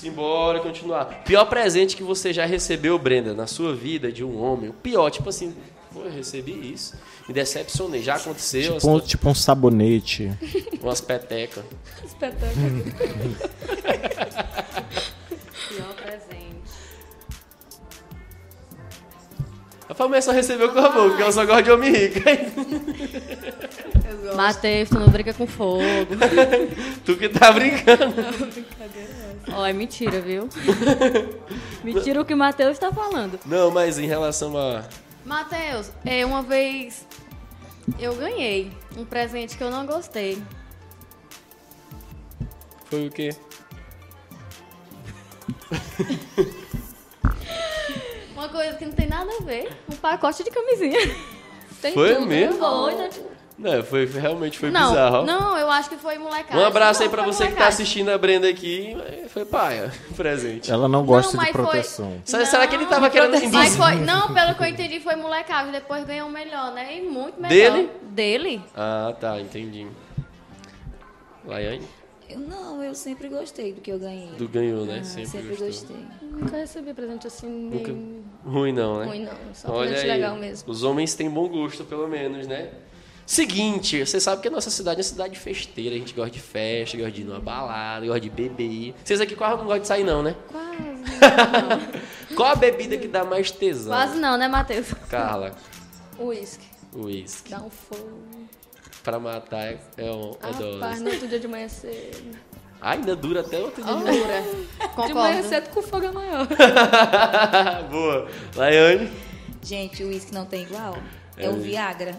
[0.00, 1.06] Simbora, continuar.
[1.24, 4.70] Pior presente que você já recebeu, Brenda, na sua vida de um homem.
[4.70, 5.54] O pior, tipo assim,
[5.92, 6.94] pô, eu recebi isso.
[7.26, 8.02] Me decepcionei.
[8.02, 10.32] Já aconteceu Tipo um, tipo um sabonete.
[10.80, 11.64] umas, petecas.
[12.04, 12.84] Espetáculo.
[15.68, 16.48] Pior presente.
[19.88, 22.20] A família só recebeu com a boca, porque ela só gosta de homem rico.
[24.34, 25.82] Matheus, tu não brinca com fogo.
[27.04, 28.14] tu que tá brincando.
[29.52, 30.48] Ó, é mentira, viu?
[31.82, 33.38] mentira o que o Matheus tá falando.
[33.46, 34.84] Não, mas em relação a.
[35.24, 37.06] Matheus, é, uma vez
[37.98, 40.42] eu ganhei um presente que eu não gostei.
[42.86, 43.30] Foi o quê?
[48.32, 49.76] Uma coisa que não tem nada a ver.
[49.92, 50.96] Um pacote de camisinha.
[51.82, 52.52] Tem Foi tudo, mesmo?
[52.52, 52.58] né?
[52.58, 53.10] Foi, né?
[53.58, 55.24] Não, foi, foi- realmente foi não, bizarro.
[55.26, 56.56] não, eu acho que foi molecagem.
[56.62, 57.82] Um abraço aí Não, pra foi você que tá molecagem.
[57.84, 58.96] assistindo a Brenda aqui.
[59.30, 60.70] Foi paia, presente.
[60.70, 62.22] Ela não gosta mas de foi- proteção.
[62.24, 63.72] Será, será que ele tava querendo Mas induzir?
[63.76, 65.72] foi, não, pelo que eu entendi, foi molecagem.
[65.72, 66.98] Depois ganhou melhor, né?
[66.98, 67.48] E muito melhor.
[67.72, 67.90] Dele?
[68.02, 68.62] Dele?
[68.76, 69.88] Ah, tá, entendi.
[71.44, 71.82] Laiane?
[72.28, 74.28] Eu não, eu sempre gostei do que eu ganhei.
[74.36, 74.98] Do ganhou, né?
[75.00, 75.96] Ah, sempre sempre gostei.
[76.22, 79.06] Nunca recebi presente assim, Nunca- nem Ruim não, né?
[79.06, 79.32] ruim, não.
[79.54, 80.70] Só Olha presente aí, legal mesmo.
[80.70, 82.68] os homens têm bom gosto, pelo menos, né?
[83.32, 86.40] Seguinte, você sabe que a nossa cidade é uma cidade festeira, a gente gosta de
[86.40, 88.94] festa, gosta de ir numa balada, gosta de beber.
[89.04, 90.34] Vocês aqui quase não gostam de sair não, né?
[90.50, 90.78] Quase.
[92.34, 93.92] Qual a bebida que dá mais tesão?
[93.92, 94.94] Quase não, né, Matheus?
[95.10, 95.52] Carla,
[96.18, 96.64] Uísque.
[96.96, 97.50] uísque.
[97.50, 98.18] Dá um fogo.
[99.04, 101.04] Pra matar é, é, um, é Rapaz, dose.
[101.04, 102.34] no outro dia de manhã cedo.
[102.80, 103.92] Ainda dura até outro dia.
[103.92, 104.06] Dura.
[104.06, 105.42] De manhã Concordo.
[105.48, 106.46] cedo com fogo é maior.
[107.90, 108.26] Boa.
[108.56, 109.10] Laiane,
[109.62, 110.96] Gente, o uísque não tem igual.
[111.36, 112.16] É, É o o- Viagra.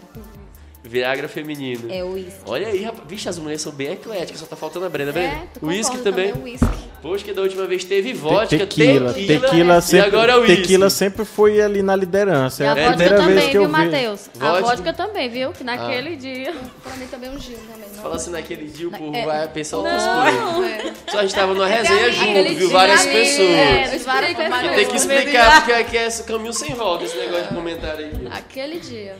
[0.82, 1.92] Viagra feminino.
[1.92, 2.40] É o uísque.
[2.46, 3.02] Olha aí, rapaz.
[3.06, 5.28] Vixe, as mulheres são bem ecléticas, só tá faltando a Brenda, Brenda.
[5.34, 6.32] É, Uísque também.
[6.32, 6.52] também.
[6.54, 6.66] Whisky.
[7.02, 10.40] Poxa, que da última vez teve vodka, tequila, tequila, tequila, e sempre, agora é o
[10.40, 10.56] uísque.
[10.62, 12.62] tequila sempre foi ali na liderança.
[12.62, 13.84] E É a a vodka primeira vez também, que eu viu, vi.
[13.84, 14.30] Matheus?
[14.40, 14.66] A Vodka?
[14.76, 15.52] vodka também, viu?
[15.52, 16.54] Que naquele dia.
[16.82, 17.88] pra mim também é um gin também.
[17.94, 18.02] Não.
[18.02, 19.24] Fala assim naquele dia, o povo É.
[19.26, 20.40] vai pensar outras coisas.
[20.40, 20.92] Não, é.
[21.10, 23.48] Só a gente tava numa resenha junto, aquele viu várias ali, pessoas.
[23.50, 24.36] É, várias várias
[24.74, 25.02] Tem que pessoas.
[25.02, 28.12] explicar porque aqui é esse caminho sem volta, esse negócio de comentário aí.
[28.30, 29.14] Aquele dia.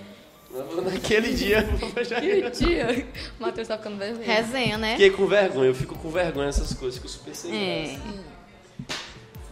[0.84, 3.06] Naquele dia, eu Aquele dia.
[3.38, 4.24] O Matheus tá ficando vermelho.
[4.26, 4.92] Resenha, né?
[4.92, 7.98] Fiquei com vergonha, eu fico com vergonha dessas coisas, fico super sem É.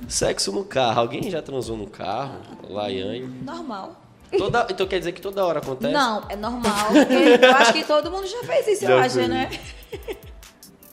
[0.08, 1.00] Sexo no carro.
[1.00, 2.40] Alguém já transou no carro?
[2.68, 3.26] Laiane.
[3.42, 4.00] Normal.
[4.36, 4.66] Toda...
[4.70, 5.92] Então quer dizer que toda hora acontece?
[5.92, 6.88] Não, é normal.
[7.42, 9.28] eu acho que todo mundo já fez isso, eu Já acho, fez.
[9.28, 9.50] né?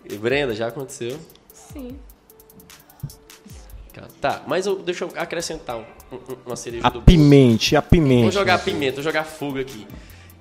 [0.10, 1.20] E Brenda, já aconteceu?
[1.54, 2.00] Sim.
[4.20, 5.86] Tá, mas eu, deixa eu acrescentar um-
[6.46, 8.24] uma cereja A do pimente, a pimente.
[8.24, 9.86] Vou jogar pimenta, vou jogar fogo aqui.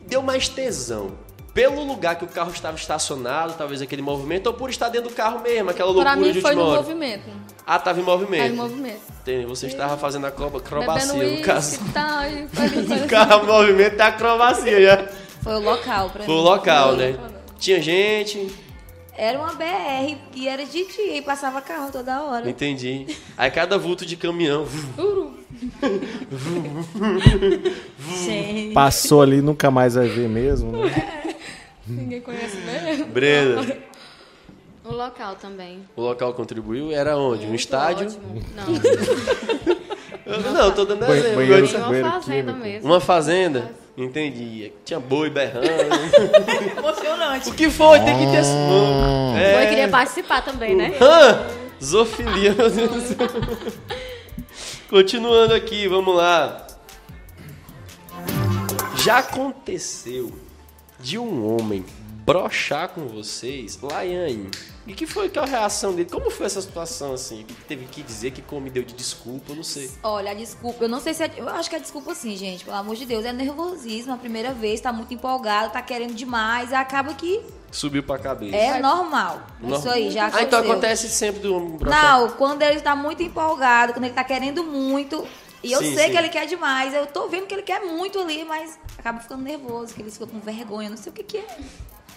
[0.07, 1.13] Deu mais tesão.
[1.55, 5.15] Pelo lugar que o carro estava estacionado, talvez aquele movimento, ou por estar dentro do
[5.15, 6.83] carro mesmo, aquela loucura Pra mim de foi no hora.
[6.83, 7.31] movimento.
[7.65, 8.41] Ah, tava em movimento.
[8.43, 9.01] Tá em movimento.
[9.23, 11.79] Entendi, Você estava fazendo a acroba- acrobacia, no caso.
[13.05, 15.09] O carro em movimento tá acrobacia já.
[15.43, 16.41] Foi o local pra Foi mim.
[16.41, 17.13] o local, Foi.
[17.13, 17.19] né?
[17.59, 18.49] Tinha gente,
[19.17, 22.49] Era uma BR e era de dia e passava carro toda hora.
[22.51, 23.07] entendi.
[23.37, 24.67] Aí cada vulto de caminhão.
[28.73, 31.35] Passou ali, nunca mais vai ver mesmo, né?
[31.87, 33.07] Ninguém conhece mesmo.
[33.07, 33.77] Brenda,
[34.85, 35.81] O local também.
[35.97, 36.91] o local contribuiu?
[36.93, 37.45] Era onde?
[37.45, 38.07] Um Muito estádio?
[38.09, 38.43] Ótimo.
[38.57, 38.65] Não,
[40.53, 41.37] Não, tô dando exemplo.
[41.37, 42.59] banheiro- Agora- uma banheiro fazenda químico.
[42.69, 42.89] mesmo.
[42.91, 43.73] Uma fazenda?
[43.97, 44.73] Entendi.
[44.85, 45.67] Tinha boi berrando.
[46.77, 47.49] Emocionante.
[47.51, 48.01] o que foi?
[48.01, 48.43] Tem que ter.
[48.43, 49.67] Eu É.
[49.69, 50.93] queria participar também, né?
[51.01, 51.47] Hã?
[51.83, 53.29] Zoofilia, meu Deus do céu.
[54.91, 56.67] Continuando aqui, vamos lá.
[59.05, 60.33] Já aconteceu
[60.99, 61.85] de um homem
[62.25, 64.51] brochar com vocês, Laiane?
[64.87, 66.11] E que foi que a reação dele?
[66.11, 67.41] Como foi essa situação assim?
[67.43, 68.33] O que teve que dizer?
[68.33, 69.53] que como me deu de desculpa?
[69.53, 69.91] Eu não sei.
[70.03, 71.31] Olha, a desculpa, eu não sei se é.
[71.39, 72.65] Eu acho que é desculpa sim, gente.
[72.67, 73.25] Pelo amor de Deus.
[73.25, 74.13] É nervosismo.
[74.13, 76.71] A primeira vez, tá muito empolgado, tá querendo demais.
[76.73, 77.41] Acaba que
[77.73, 78.55] Subiu pra cabeça.
[78.55, 79.41] é normal.
[79.59, 79.79] Normal.
[79.81, 80.47] Isso aí, já Ah, aconteceu.
[80.47, 82.21] então acontece sempre do homem brochar.
[82.21, 85.27] Não, quando ele tá muito empolgado, quando ele tá querendo muito.
[85.63, 86.11] E eu Sim, sei sim.
[86.13, 86.93] que ele quer demais.
[86.93, 90.27] Eu tô vendo que ele quer muito ali, mas acaba ficando nervoso, que ele fica
[90.27, 91.57] com vergonha, não sei o que que é.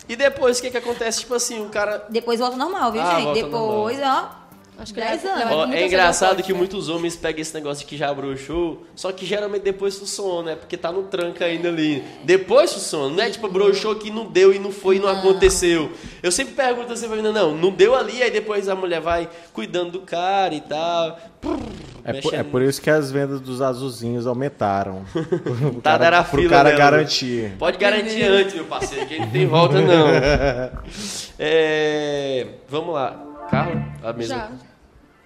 [0.10, 1.20] E depois, o que que acontece?
[1.20, 2.06] Tipo assim, o cara...
[2.10, 3.34] Depois volta normal, viu, Ah, gente?
[3.44, 4.47] Depois, ó.
[4.80, 5.64] Acho que 10 ele vai- anos.
[5.66, 9.12] ele Ó, é engraçado que muitos homens pegam esse negócio de que já broxou, só
[9.12, 10.56] que geralmente depois do sono, né?
[10.56, 12.04] Porque tá no tranco ainda ali.
[12.24, 15.10] Depois do sono, não é tipo broxou que não deu e não foi e não,
[15.10, 15.92] aconteceu.
[16.22, 19.28] Eu sempre pergunto assim pra menina, não, não deu ali, aí depois a mulher vai
[19.52, 21.18] cuidando do cara e tal.
[21.42, 21.58] Prrr,
[22.04, 25.04] É por, é por isso que as vendas dos azulzinhos aumentaram.
[25.76, 26.78] O Tá, era a pro fila cara dela.
[26.92, 27.52] garantir.
[27.60, 30.08] Pode garantir antes, meu parceiro, que não tem volta não.
[31.40, 33.24] É, vamos lá.
[33.50, 34.36] Carla, a mesma.
[34.36, 34.52] Já.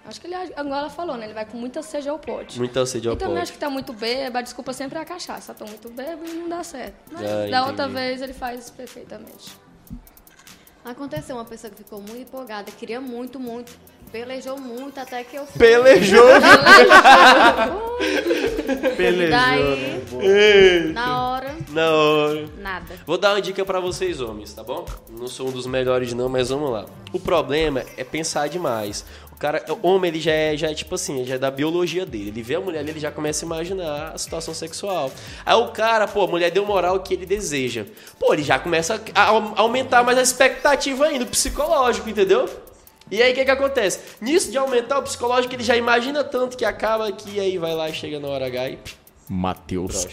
[0.04, 1.26] Acho que ele, igual ela falou, né?
[1.26, 2.58] Ele vai com muita sede ao pote.
[2.58, 3.44] Muita sede ao E também pote.
[3.44, 5.54] acho que tá muito bêbado, a desculpa sempre é a cachaça.
[5.54, 6.96] Tô muito bêbado e não dá certo.
[7.12, 8.00] Mas Ah, da outra entendi.
[8.00, 9.52] vez ele faz perfeitamente.
[10.84, 13.72] Aconteceu uma pessoa que ficou muito empolgada, queria muito, muito,
[14.12, 15.60] pelejou muito até que eu fui.
[15.60, 16.26] Pelejou,
[18.98, 19.64] Pelejou, E daí,
[20.88, 20.94] né?
[20.94, 22.50] Na hora, Na hora.
[22.58, 22.96] nada.
[23.06, 24.86] Vou dar uma dica pra vocês, homens, tá bom?
[25.10, 26.86] Não sou um dos melhores não, mas vamos lá.
[27.14, 29.06] O problema é pensar demais.
[29.42, 32.06] O cara, o homem, ele já é, já é tipo assim, já é da biologia
[32.06, 32.28] dele.
[32.30, 35.12] Ele vê a mulher ali, ele já começa a imaginar a situação sexual.
[35.44, 37.88] Aí o cara, pô, a mulher deu moral que ele deseja.
[38.20, 42.48] Pô, ele já começa a aumentar mais a expectativa ainda, o psicológico, entendeu?
[43.10, 44.00] E aí o que que acontece?
[44.22, 47.90] Nisso de aumentar o psicológico, ele já imagina tanto que acaba que aí vai lá
[47.90, 48.80] e chega na hora H e
[49.28, 50.08] Matheus Broxa.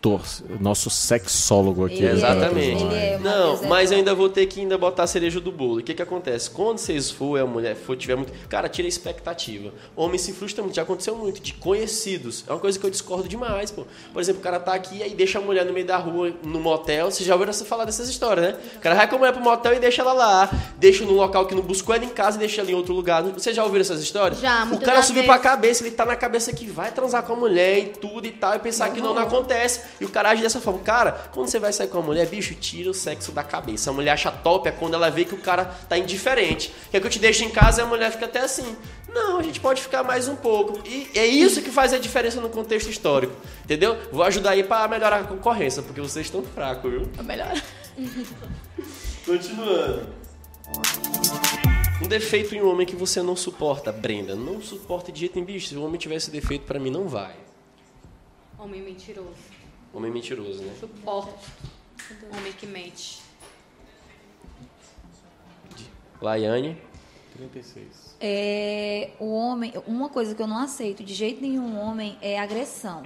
[0.00, 0.20] Consultor.
[0.60, 1.96] nosso sexólogo aqui.
[1.96, 2.84] Ele é, Exatamente.
[2.84, 5.80] ele é, não, mas eu ainda vou ter que ainda botar a cereja do bolo.
[5.80, 6.50] O que que acontece?
[6.50, 8.32] Quando vocês for, a mulher for, tiver muito...
[8.48, 9.72] Cara, tira a expectativa.
[9.96, 10.76] Homem se frustra muito.
[10.76, 11.40] Já aconteceu muito.
[11.40, 12.44] De conhecidos.
[12.46, 13.84] É uma coisa que eu discordo demais, pô.
[14.12, 16.32] Por exemplo, o cara tá aqui e aí deixa a mulher no meio da rua,
[16.44, 17.10] no motel.
[17.10, 18.56] Vocês já ouviram você falar dessas histórias, né?
[18.76, 20.50] O cara vai com a mulher pro motel e deixa ela lá.
[20.78, 23.22] Deixa num local que não buscou ela em casa e deixa ela em outro lugar.
[23.24, 24.40] Vocês já ouviram essas histórias?
[24.40, 25.26] Já, O cara subiu vezes.
[25.26, 28.30] pra cabeça, ele tá na cabeça que vai transar com a mulher e tudo e
[28.30, 29.88] tal, e pensar que não, não acontece.
[30.00, 30.80] E o cara age dessa forma.
[30.80, 33.90] Cara, quando você vai sair com a mulher, bicho, tira o sexo da cabeça.
[33.90, 36.72] A mulher acha top é quando ela vê que o cara tá indiferente.
[36.90, 38.76] Quer que eu te deixe em casa e a mulher fica até assim.
[39.08, 40.80] Não, a gente pode ficar mais um pouco.
[40.86, 43.34] E é isso que faz a diferença no contexto histórico.
[43.64, 43.96] Entendeu?
[44.12, 47.08] Vou ajudar aí pra melhorar a concorrência, porque vocês estão fracos, viu?
[47.18, 47.62] É melhor.
[49.24, 50.06] Continuando.
[52.00, 54.36] Um defeito em um homem que você não suporta, Brenda.
[54.36, 55.68] Não suporta de jeito nenhum, bicho.
[55.68, 57.34] Se o homem tivesse defeito, pra mim não vai.
[58.58, 59.57] Homem mentiroso.
[59.98, 60.72] Homem mentiroso, né?
[60.78, 61.34] Suporto.
[62.32, 63.20] Homem que mente.
[66.22, 66.80] Laiane.
[67.36, 68.16] 36.
[68.20, 73.02] É, o homem, uma coisa que eu não aceito de jeito nenhum homem é agressão.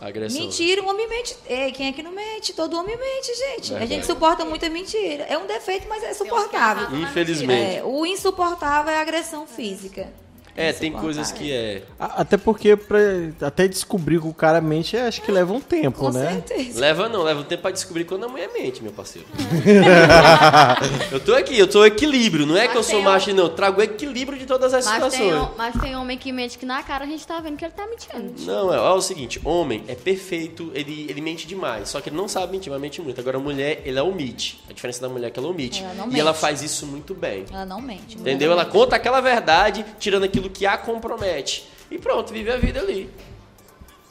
[0.00, 0.40] Agressão.
[0.40, 1.36] Mentira, o homem mente.
[1.46, 2.54] Ei, quem é que não mente?
[2.54, 3.68] Todo homem mente, gente.
[3.68, 3.82] Verdade.
[3.82, 5.24] A gente suporta muita mentira.
[5.24, 6.98] É um defeito, mas é suportável.
[6.98, 7.76] Infelizmente.
[7.76, 10.10] É, o insuportável é a agressão física.
[10.56, 11.82] É, tem coisas que é.
[11.98, 12.98] Até porque pra,
[13.40, 16.32] até descobrir que o cara mente, acho que leva um tempo, Com né?
[16.32, 16.78] certeza.
[16.80, 19.26] Leva não, leva um tempo pra descobrir quando a mulher mente, meu parceiro.
[21.10, 22.46] eu tô aqui, eu tô equilíbrio.
[22.46, 23.44] Não é que eu Mas sou tem macho, não.
[23.44, 25.42] Eu trago o equilíbrio de todas as Mas tem, situações.
[25.42, 27.72] hom- mas tem homem que mente que na cara a gente tá vendo que ele
[27.72, 28.34] tá mentindo.
[28.44, 32.16] Não, é, é o seguinte, homem é perfeito, ele, ele mente demais, só que ele
[32.16, 33.20] não sabe mentir, mas mente muito.
[33.20, 34.62] Agora a mulher, ela omite.
[34.68, 35.82] A diferença da mulher é que ela omite.
[35.82, 36.20] Ela não e mente.
[36.20, 37.44] ela faz isso muito bem.
[37.50, 38.16] Ela não mente.
[38.18, 38.52] Entendeu?
[38.52, 41.68] Ela Ela conta aquela verdade, tirando aquilo que a compromete.
[41.90, 43.10] E pronto, vive a vida ali.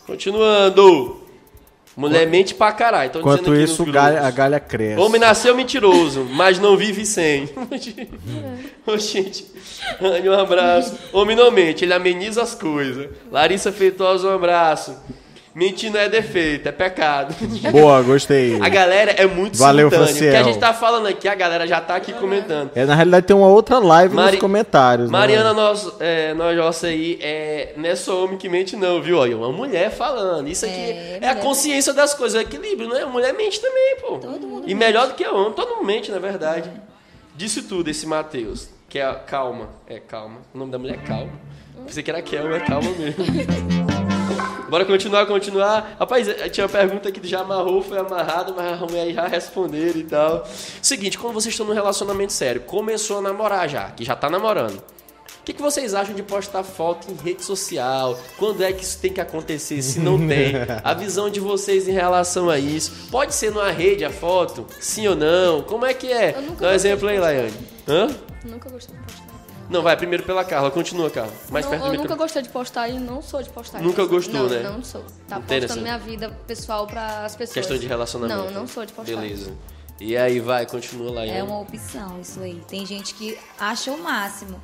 [0.05, 1.19] Continuando.
[1.95, 3.11] Mulher mente pra caralho.
[3.13, 4.99] Enquanto aqui isso, galha- a galha cresce.
[4.99, 7.49] Homem nasceu mentiroso, mas não vive sem.
[8.87, 9.45] Ô, gente,
[10.01, 10.97] um abraço.
[11.11, 13.09] Homem não mente, ele ameniza as coisas.
[13.29, 14.97] Larissa Feitosa, um abraço.
[15.53, 17.35] Mentir não é defeito, é pecado.
[17.73, 18.57] Boa, gostei.
[18.61, 20.13] A galera é muito Valeu, simultânea.
[20.13, 20.45] O que a Franciel.
[20.45, 22.71] gente tá falando aqui, a galera já tá aqui comentando.
[22.73, 25.11] É, na realidade tem uma outra live Mari- nos comentários.
[25.11, 25.17] né?
[25.17, 29.17] Mariana, nós, é, nós nossa aí, é, não é só homem que mente, não, viu?
[29.17, 30.47] Olha, uma mulher falando.
[30.47, 33.01] Isso aqui É, é, a consciência das coisas, é equilíbrio, né?
[33.01, 34.19] A mulher mente também, pô.
[34.19, 36.71] Todo mundo e melhor do que o homem, todo mundo mente, na verdade.
[37.35, 39.67] Disse tudo esse Matheus, que é a calma.
[39.85, 40.37] É calma.
[40.53, 41.31] O nome da mulher é calma.
[41.85, 43.25] Pensei que era Kel, é calma mesmo.
[44.69, 45.95] Bora continuar, continuar.
[45.99, 49.99] Rapaz, eh, tinha uma pergunta que já amarrou, foi amarrado, mas a mulher já responderam
[49.99, 50.47] e tal.
[50.81, 54.77] Seguinte, quando vocês estão num relacionamento sério, começou a namorar já, que já tá namorando.
[54.77, 58.17] O que, que vocês acham de postar foto em rede social?
[58.37, 59.81] Quando é que isso tem que acontecer?
[59.81, 60.53] Se não tem?
[60.83, 63.07] A visão de vocês em relação a isso?
[63.09, 64.67] Pode ser numa rede a foto?
[64.79, 65.63] Sim ou não?
[65.63, 66.35] Como é que é?
[66.59, 67.17] Dá um exemplo aí.
[67.19, 67.53] Laiane.
[67.87, 68.07] Hã?
[68.45, 69.20] Nunca gostei de postar.
[69.71, 70.69] Não, vai primeiro pela Carla.
[70.69, 71.31] Continua, Carla.
[71.49, 71.97] Mais Não, perto do eu microfone.
[71.97, 73.81] nunca gostei de postar e não sou de postar.
[73.81, 74.11] Nunca isso.
[74.11, 74.59] gostou, não, né?
[74.63, 75.03] Não sou.
[75.29, 75.61] Tá Interessante.
[75.79, 77.53] postando minha vida pessoal para as pessoas.
[77.53, 78.37] Questão de relacionamento.
[78.37, 79.15] Não, não sou de postar.
[79.15, 79.53] Beleza.
[79.99, 81.25] E aí, vai, continua lá.
[81.25, 81.45] É Ian.
[81.45, 82.61] uma opção isso aí.
[82.67, 84.59] Tem gente que acha o máximo.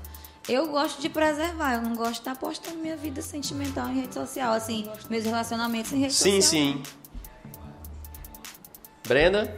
[0.49, 4.13] Eu gosto de preservar, eu não gosto de estar postando minha vida sentimental em rede
[4.13, 6.61] social, assim, meus relacionamentos em rede Sim, social.
[6.63, 6.83] sim.
[9.07, 9.55] Brenda?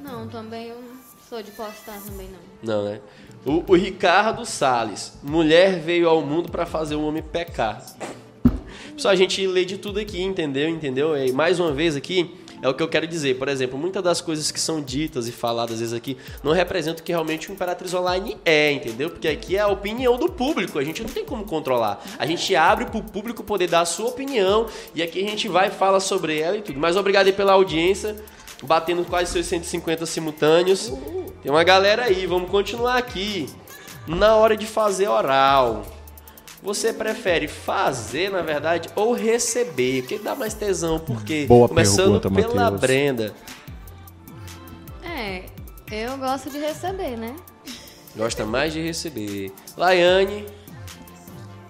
[0.00, 0.96] Não, também eu não
[1.28, 2.40] sou de postar também não.
[2.62, 3.00] Não, né?
[3.44, 5.18] O, o Ricardo Salles.
[5.22, 7.82] Mulher veio ao mundo pra fazer o homem pecar.
[8.96, 10.68] Só a gente lê de tudo aqui, entendeu?
[10.68, 11.16] Entendeu?
[11.16, 13.38] E mais uma vez aqui, é o que eu quero dizer.
[13.38, 17.00] Por exemplo, muitas das coisas que são ditas e faladas às vezes aqui não representam
[17.00, 19.08] o que realmente o Imperatriz Online é, entendeu?
[19.08, 22.04] Porque aqui é a opinião do público, a gente não tem como controlar.
[22.18, 25.70] A gente abre pro público poder dar a sua opinião e aqui a gente vai
[25.70, 26.78] fala sobre ela e tudo.
[26.78, 28.14] Mas obrigado aí pela audiência,
[28.62, 30.92] batendo quase seus 150 simultâneos.
[31.42, 33.48] Tem uma galera aí, vamos continuar aqui.
[34.06, 35.84] Na hora de fazer oral,
[36.62, 40.02] você prefere fazer, na verdade, ou receber?
[40.02, 40.98] O que dá mais tesão?
[40.98, 42.80] Porque Boa começando pergunta, pela Matheus.
[42.80, 43.34] Brenda.
[45.02, 45.44] É,
[45.90, 47.34] eu gosto de receber, né?
[48.16, 49.52] Gosta mais de receber.
[49.76, 50.46] Laiane,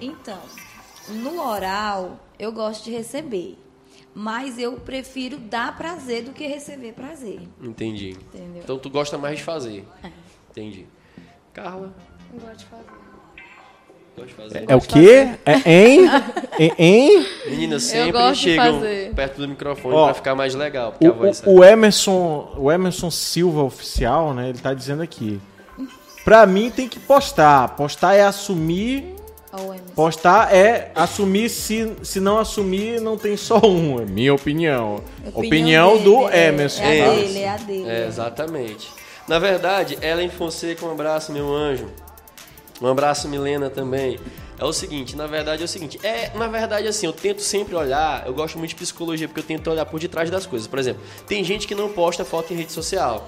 [0.00, 0.40] Então,
[1.08, 3.58] no oral, eu gosto de receber.
[4.14, 7.40] Mas eu prefiro dar prazer do que receber prazer.
[7.62, 8.10] entendi.
[8.10, 8.62] Entendeu?
[8.62, 9.84] Então tu gosta mais de fazer.
[10.02, 10.08] É.
[10.50, 10.86] Entendi.
[11.52, 11.92] Carla,
[12.32, 12.84] Não gosto de fazer.
[14.16, 14.64] gosta de fazer.
[14.68, 15.38] É o quê?
[15.46, 16.00] É hein?
[16.58, 16.72] Hein?
[16.78, 17.26] hein?
[17.46, 18.80] Meninas Eu sempre chegam
[19.14, 22.52] perto do microfone Ó, pra ficar mais legal, porque a O, voz o, o Emerson,
[22.58, 24.48] o Emerson Silva oficial, né?
[24.48, 25.40] Ele tá dizendo aqui.
[26.24, 27.68] Pra mim tem que postar.
[27.76, 29.19] Postar é assumir o.
[29.94, 34.00] Postar é assumir, se, se não assumir, não tem só um.
[34.00, 35.02] É minha opinião.
[35.34, 36.82] Opinião, dele, do é, Emerson.
[36.82, 37.14] É a tá?
[37.14, 37.88] dele, é a dele.
[37.88, 38.88] É, exatamente.
[39.26, 41.88] Na verdade, Ellen Fonseca, um abraço, meu anjo.
[42.80, 44.18] Um abraço, Milena, também.
[44.60, 47.74] É o seguinte, na verdade é o seguinte, é, na verdade assim, eu tento sempre
[47.74, 50.68] olhar, eu gosto muito de psicologia porque eu tento olhar por detrás das coisas.
[50.68, 53.26] Por exemplo, tem gente que não posta foto em rede social.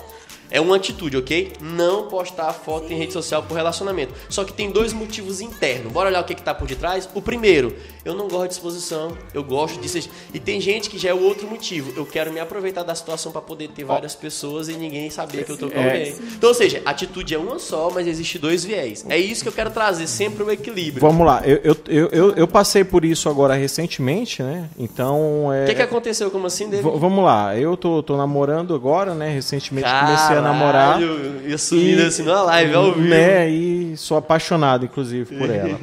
[0.53, 1.53] É uma atitude, ok?
[1.61, 4.13] Não postar foto em rede social por relacionamento.
[4.29, 5.91] Só que tem dois motivos internos.
[5.93, 7.09] Bora olhar o que, que tá por detrás?
[7.15, 7.75] O primeiro,
[8.05, 10.09] eu não gosto de exposição, eu gosto disso.
[10.35, 11.93] E tem gente que já é o outro motivo.
[11.97, 15.53] Eu quero me aproveitar da situação para poder ter várias pessoas e ninguém saber que
[15.53, 15.85] eu tô com É.
[15.85, 16.15] alguém.
[16.37, 19.07] Então, ou seja, a atitude é uma só, mas existe dois viés.
[19.09, 21.01] É isso que eu quero trazer, sempre o equilíbrio.
[21.01, 24.69] Vamos lá, eu, eu, eu, eu, eu passei por isso agora recentemente, né?
[24.79, 25.51] Então.
[25.53, 26.31] É, O que, que aconteceu?
[26.31, 26.91] Como assim, David?
[26.91, 29.31] v- vamos lá, eu tô, tô namorando agora, né?
[29.33, 31.01] Recentemente comecei a namorar.
[31.45, 33.09] E assumindo assim numa live ao vivo.
[33.09, 35.78] Né, e sou apaixonado, inclusive, por ela.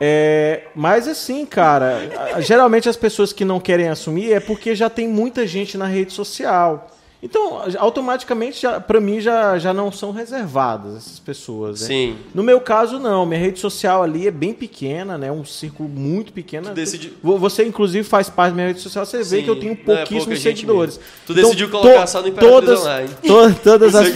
[0.00, 2.00] É, mas assim, cara,
[2.40, 6.12] geralmente as pessoas que não querem assumir é porque já tem muita gente na rede
[6.12, 6.88] social.
[7.20, 11.80] Então, automaticamente, já, pra mim, já, já não são reservadas essas pessoas.
[11.80, 11.86] né?
[11.88, 12.16] Sim.
[12.32, 13.26] No meu caso, não.
[13.26, 15.30] Minha rede social ali é bem pequena, né?
[15.32, 16.68] Um círculo muito pequeno.
[16.68, 19.42] Tu decidi- Vo- Você, inclusive, faz parte da minha rede social, você vê Sim.
[19.42, 20.96] que eu tenho é pouquíssimos gente seguidores.
[20.96, 21.12] mesmo.
[21.26, 23.08] Tu decidiu colocar só no Imperatriz todas, Online.
[23.26, 24.08] to- todas, as,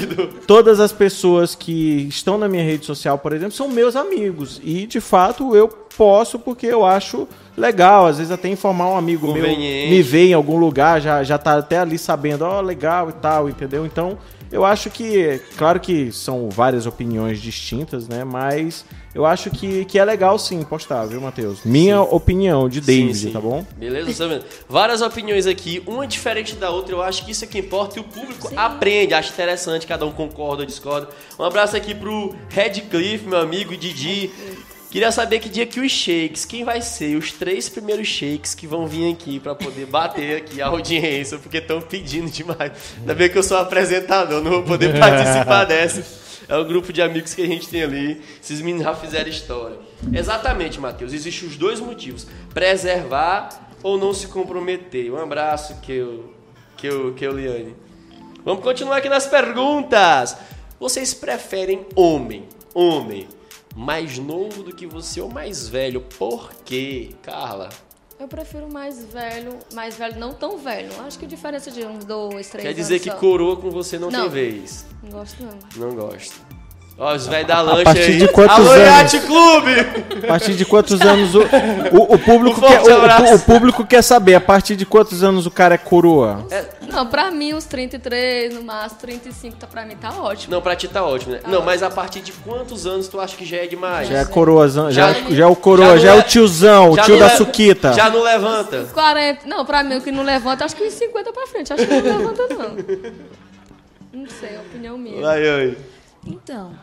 [0.47, 4.61] todas as pessoas que estão na minha rede social, por exemplo, são meus amigos.
[4.63, 7.27] E, de fato, eu posso porque eu acho
[7.57, 8.07] legal.
[8.07, 11.59] Às vezes até informar um amigo meu me vê em algum lugar, já, já tá
[11.59, 13.85] até ali sabendo, ó, legal e tal, entendeu?
[13.87, 14.19] Então,
[14.53, 18.23] eu acho que, claro que são várias opiniões distintas, né?
[18.23, 18.85] Mas
[19.15, 21.61] eu acho que, que é legal sim postar, viu, Matheus?
[21.65, 23.33] Minha opinião de David, Sim, sim.
[23.33, 23.65] tá bom?
[23.77, 24.13] Beleza?
[24.13, 24.45] Tá vendo?
[24.69, 26.95] Várias opiniões aqui, uma diferente da outra.
[26.95, 30.13] Eu acho que isso é que importa e o público aprende, acha interessante, cada um
[30.13, 31.09] concorda ou discorda.
[31.39, 34.31] Um abraço aqui pro Redcliffe, meu amigo Didi.
[34.93, 38.67] Queria saber que dia que os shakes, quem vai ser os três primeiros shakes que
[38.67, 42.73] vão vir aqui pra poder bater aqui a audiência, porque estão pedindo demais.
[42.99, 46.05] Ainda bem que eu sou apresentador, não vou poder participar dessa.
[46.47, 48.21] É o grupo de amigos que a gente tem ali.
[48.39, 49.79] Esses meninos já fizeram história.
[50.13, 51.15] Exatamente, Matheus.
[51.15, 55.11] Existem os dois motivos: preservar ou não se comprometer.
[55.11, 56.35] Um abraço, que eu,
[56.77, 57.75] que eu, que eu, Liane.
[58.45, 60.37] Vamos continuar aqui nas perguntas.
[60.79, 63.27] Vocês preferem homem, homem,
[63.75, 66.01] mais novo do que você ou mais velho?
[66.01, 67.69] Por quê, Carla?
[68.19, 70.89] Eu prefiro mais velho, mais velho, não tão velho.
[71.01, 73.17] Acho que a diferença de uns dois, três Quer dizer que só.
[73.17, 74.31] coroa com você não, tem Não.
[74.31, 74.87] vez.
[75.03, 75.59] Não gosto não.
[75.77, 76.41] Não gosto.
[76.99, 78.19] Ó, os velhos da lancha partir aí.
[78.19, 78.87] de quantos Alô, anos?
[78.87, 80.25] Yacht Clube!
[80.25, 84.03] A partir de quantos anos o, o, o público Um quer, o- o, público quer
[84.03, 86.47] saber a partir de quantos anos o cara é coroa?
[86.93, 90.53] Não, pra mim, uns 33, no máximo 35, tá, pra mim tá ótimo.
[90.55, 91.41] Não, pra ti tá ótimo, né?
[91.49, 94.07] Não, mas a partir de quantos anos tu acha que já é demais?
[94.09, 96.91] Já é coroazão, já, Já- já é o coroa, já já, é é- o tiozão,
[96.91, 97.95] o tio da le- suquita.
[97.95, 98.87] Já não levanta.
[98.93, 101.73] 40, não, pra mim, o que não levanta, acho que uns 50 pra frente.
[101.73, 102.77] Acho que não levanta, não.
[104.13, 105.27] Não sei, é opinião minha.
[105.27, 105.77] Ai, ai.
[106.27, 106.75] Então,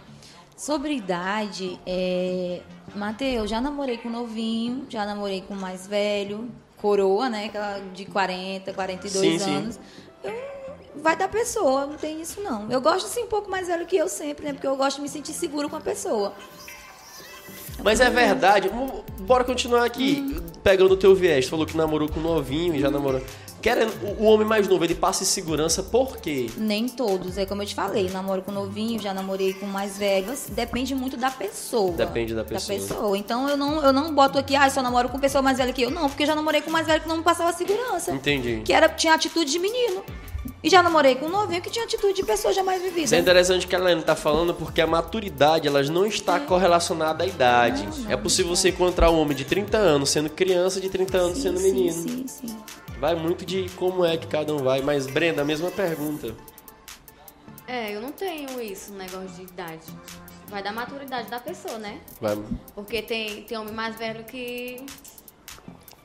[0.57, 2.61] sobre idade, é...
[2.95, 7.51] Matheus, já namorei com novinho, já namorei com mais velho, coroa, né?
[7.93, 9.55] De 40, 42 Sim, sim.
[9.55, 9.79] anos.
[10.23, 10.49] Eu-
[10.95, 12.69] Vai da pessoa, não tem isso não.
[12.69, 14.53] Eu gosto assim um pouco mais velho que eu sempre, né?
[14.53, 16.33] Porque eu gosto de me sentir seguro com a pessoa.
[17.83, 18.67] Mas é verdade.
[18.67, 20.35] Vamos- Bora continuar aqui.
[20.63, 21.45] Pegando o teu viés.
[21.45, 23.21] Tu falou que namorou com novinho e já namorou.
[23.61, 26.49] Querendo, o homem mais novo, ele passa insegurança por quê?
[26.57, 30.47] Nem todos, é como eu te falei, namoro com novinho, já namorei com mais velhos,
[30.49, 31.91] depende muito da pessoa.
[31.91, 33.17] Depende da pessoa.
[33.17, 35.81] Então eu não, eu não boto aqui, ah, só namoro com pessoa mais velha que
[35.81, 35.91] eu.
[35.91, 38.11] Não, porque eu já namorei com mais velho que não me passava segurança.
[38.11, 38.61] Entendi.
[38.63, 40.03] Que era, tinha atitude de menino.
[40.61, 43.01] E já namorei com um novinho que tinha atitude de pessoa já mais vivida.
[43.01, 47.23] Isso é interessante que a Helena tá falando porque a maturidade ela não está correlacionada
[47.23, 47.87] à idade.
[48.09, 51.43] é possível você encontrar um homem de 30 anos sendo criança, de 30 anos Sim,
[51.43, 51.93] sendo sim, menino.
[51.93, 52.57] Sim, sim.
[52.99, 54.81] Vai muito de como é que cada um vai.
[54.81, 56.35] Mas, Brenda, a mesma pergunta.
[57.65, 59.85] É, eu não tenho isso, negócio de idade.
[60.47, 62.01] Vai da maturidade da pessoa, né?
[62.19, 62.37] Vai.
[62.75, 64.85] Porque tem, tem homem mais velho que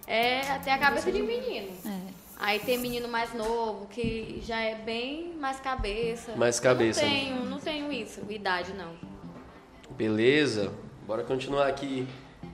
[0.07, 1.73] é até a cabeça de menino.
[1.85, 2.15] É.
[2.37, 6.37] Aí tem menino mais novo que já é bem mais cabeça.
[6.37, 7.15] Mais cabeça, Eu né?
[7.15, 8.93] não tenho, não tenho isso, idade não.
[9.91, 10.73] Beleza,
[11.07, 12.07] bora continuar aqui.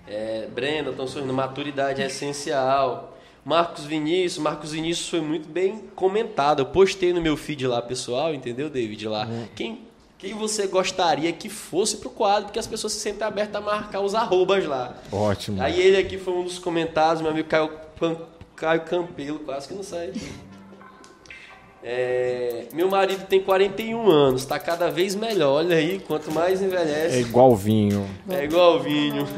[0.07, 3.19] É, Brenda, estão sorrindo, maturidade é essencial.
[3.45, 6.61] Marcos Vinícius, Marcos Vinícius foi muito bem comentado.
[6.61, 9.09] Eu postei no meu feed lá, pessoal, entendeu, David?
[9.09, 9.27] Lá.
[9.57, 9.81] Quem,
[10.19, 14.01] quem você gostaria que fosse pro quadro, porque as pessoas se sentem abertas a marcar
[14.01, 14.95] os arrobas lá.
[15.11, 15.61] Ótimo.
[15.63, 18.19] Aí ele aqui foi um dos comentários, meu amigo Caio, Pan-
[18.55, 20.13] Caio Campelo, quase que não sai.
[21.83, 25.65] É, meu marido tem 41 anos, tá cada vez melhor.
[25.65, 28.07] Olha aí, quanto mais É envelhece, igual vinho.
[28.29, 29.27] é igual vinho.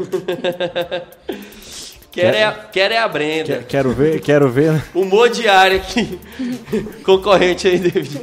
[2.13, 3.59] Quer é, a, quer é a Brenda.
[3.59, 4.85] Que- Quero ver, quero ver.
[4.95, 6.21] Humor diário aqui.
[7.03, 8.21] Concorrente aí, David.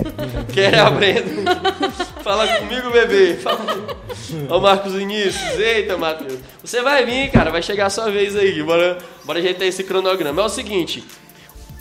[0.53, 1.23] Quer é a Brenda.
[2.23, 3.33] Fala comigo, bebê.
[3.37, 3.59] Fala.
[4.47, 5.57] Ó, Marcos Vinícius.
[5.59, 6.37] Eita, Matheus.
[6.63, 7.49] Você vai vir, cara.
[7.49, 8.61] Vai chegar a sua vez aí.
[8.61, 10.39] Bora, bora ajeitar esse cronograma.
[10.39, 11.03] É o seguinte.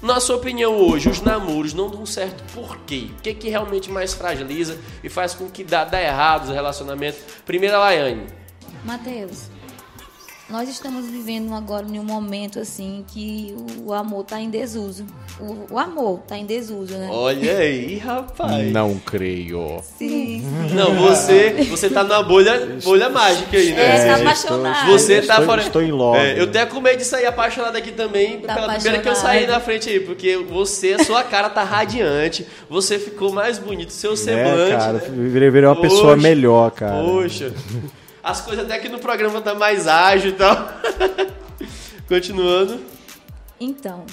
[0.01, 3.09] Na sua opinião hoje, os namoros não dão certo por quê?
[3.19, 7.21] O que, que realmente mais fragiliza e faz com que dá, dá errado os relacionamentos?
[7.45, 8.27] Primeiro, a Laiane.
[8.85, 9.48] Mateus,
[10.51, 15.05] nós estamos vivendo agora em um momento assim que o amor está em desuso.
[15.39, 17.09] O, o amor está em desuso, né?
[17.11, 18.73] Olha aí, rapaz.
[18.73, 19.81] Não creio.
[19.99, 20.43] Sim.
[20.75, 23.97] Não, você, você tá numa bolha, bolha mágica aí, né?
[23.97, 24.91] É, tá apaixonado.
[24.91, 25.63] Você tá estou, fora.
[25.63, 26.17] Estou em logo.
[26.17, 29.15] É, eu até com medo de sair apaixonado aqui também, Tá pela primeira que eu
[29.15, 33.93] saí na frente aí, porque você, a sua cara tá radiante, você ficou mais bonito,
[33.93, 34.73] seu semblante.
[34.73, 35.29] É, cara, né?
[35.29, 37.05] virei, virei uma pessoa Poxa, melhor, cara.
[37.05, 37.53] Poxa.
[38.29, 40.55] As coisas até que no programa tá mais ágil e tal.
[42.07, 42.79] Continuando.
[43.59, 44.05] Então,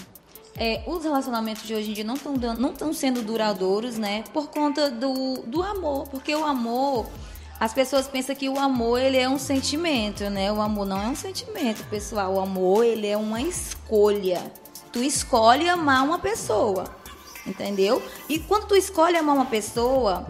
[0.56, 4.24] é, os relacionamentos de hoje em dia não estão não estão sendo duradouros, né?
[4.32, 6.08] Por conta do, do amor.
[6.08, 7.08] Porque o amor,
[7.60, 10.50] as pessoas pensam que o amor ele é um sentimento, né?
[10.50, 12.36] O amor não é um sentimento, pessoal.
[12.36, 14.50] O amor ele é uma escolha.
[14.94, 16.86] Tu escolhe amar uma pessoa.
[17.46, 18.02] Entendeu?
[18.28, 20.26] E quando tu escolhe amar uma pessoa,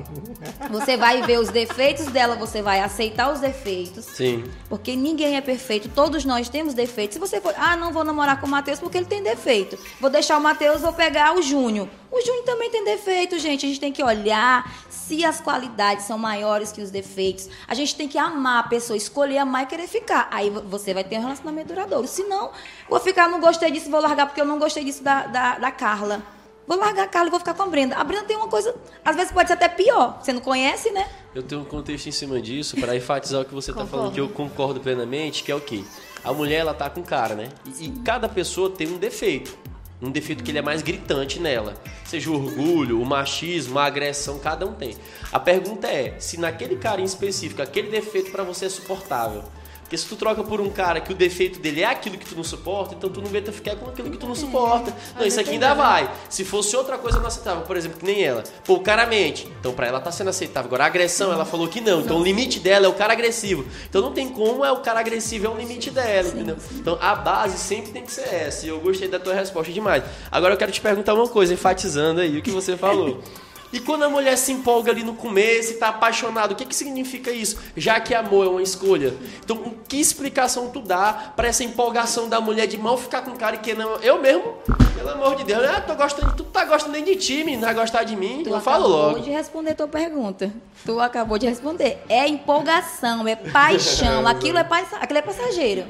[0.70, 4.04] você vai ver os defeitos dela, você vai aceitar os defeitos.
[4.04, 4.44] Sim.
[4.68, 7.14] Porque ninguém é perfeito, todos nós temos defeitos.
[7.14, 9.78] Se você for, ah, não vou namorar com o Matheus porque ele tem defeito.
[10.02, 11.88] Vou deixar o Matheus, vou pegar o Júnior.
[12.12, 13.66] O Júnior também tem defeito, gente.
[13.66, 17.48] A gente tem que olhar se as qualidades são maiores que os defeitos.
[17.66, 20.28] A gente tem que amar a pessoa, escolher amar e querer ficar.
[20.32, 22.08] Aí vo- você vai ter um relacionamento duradouro.
[22.08, 22.52] Se não,
[22.90, 25.72] vou ficar, não gostei disso, vou largar porque eu não gostei disso da, da, da
[25.72, 26.22] Carla.
[26.68, 27.96] Vou largar a Carla e vou ficar com a Brenda.
[27.96, 30.20] A Brenda tem uma coisa, às vezes pode ser até pior.
[30.22, 31.08] Você não conhece, né?
[31.34, 34.20] Eu tenho um contexto em cima disso para enfatizar o que você está falando, que
[34.20, 35.84] eu concordo plenamente, que é o quê?
[36.24, 37.50] A mulher, ela tá com cara, né?
[37.80, 39.56] E, e cada pessoa tem um defeito.
[40.02, 41.76] Um defeito que ele é mais gritante nela.
[42.04, 44.96] Seja o orgulho, o machismo, a agressão, cada um tem.
[45.32, 49.44] A pergunta é, se naquele cara em específico, aquele defeito para você é suportável.
[49.86, 52.36] Porque se tu troca por um cara que o defeito dele é aquilo que tu
[52.36, 54.92] não suporta, então tu não aguenta ficar com aquilo que tu não suporta.
[55.16, 56.12] Não, isso aqui ainda vai.
[56.28, 58.44] Se fosse outra coisa não aceitável, por exemplo, que nem ela.
[58.66, 59.48] Pô, o cara mente.
[59.60, 60.70] Então pra ela tá sendo aceitável.
[60.70, 62.02] Agora a agressão, ela falou que não.
[62.02, 63.64] Então o limite dela é o cara agressivo.
[63.88, 66.58] Então não tem como é o cara agressivo, é o limite dela, entendeu?
[66.72, 68.66] Então a base sempre tem que ser essa.
[68.66, 70.04] E eu gostei da tua resposta demais.
[70.32, 73.22] Agora eu quero te perguntar uma coisa, enfatizando aí o que você falou.
[73.74, 76.76] E quando a mulher se empolga ali no começo e tá apaixonada, o que, que
[76.76, 77.58] significa isso?
[77.76, 79.14] Já que amor é uma escolha.
[79.44, 83.36] Então, que explicação tu dá pra essa empolgação da mulher de mal ficar com o
[83.36, 83.96] cara e que não.
[83.98, 84.54] Eu mesmo,
[84.96, 87.74] pelo amor de Deus, ah, tô gostando, tu tá gostando nem de ti, menino, vai
[87.74, 88.42] gostar de mim?
[88.44, 89.20] Tu eu falo acabou logo.
[89.20, 90.54] de responder tua pergunta.
[90.86, 91.98] Tu acabou de responder.
[92.08, 94.26] É empolgação, é paixão.
[94.30, 95.86] Aquilo é, pa- aquilo é passageiro.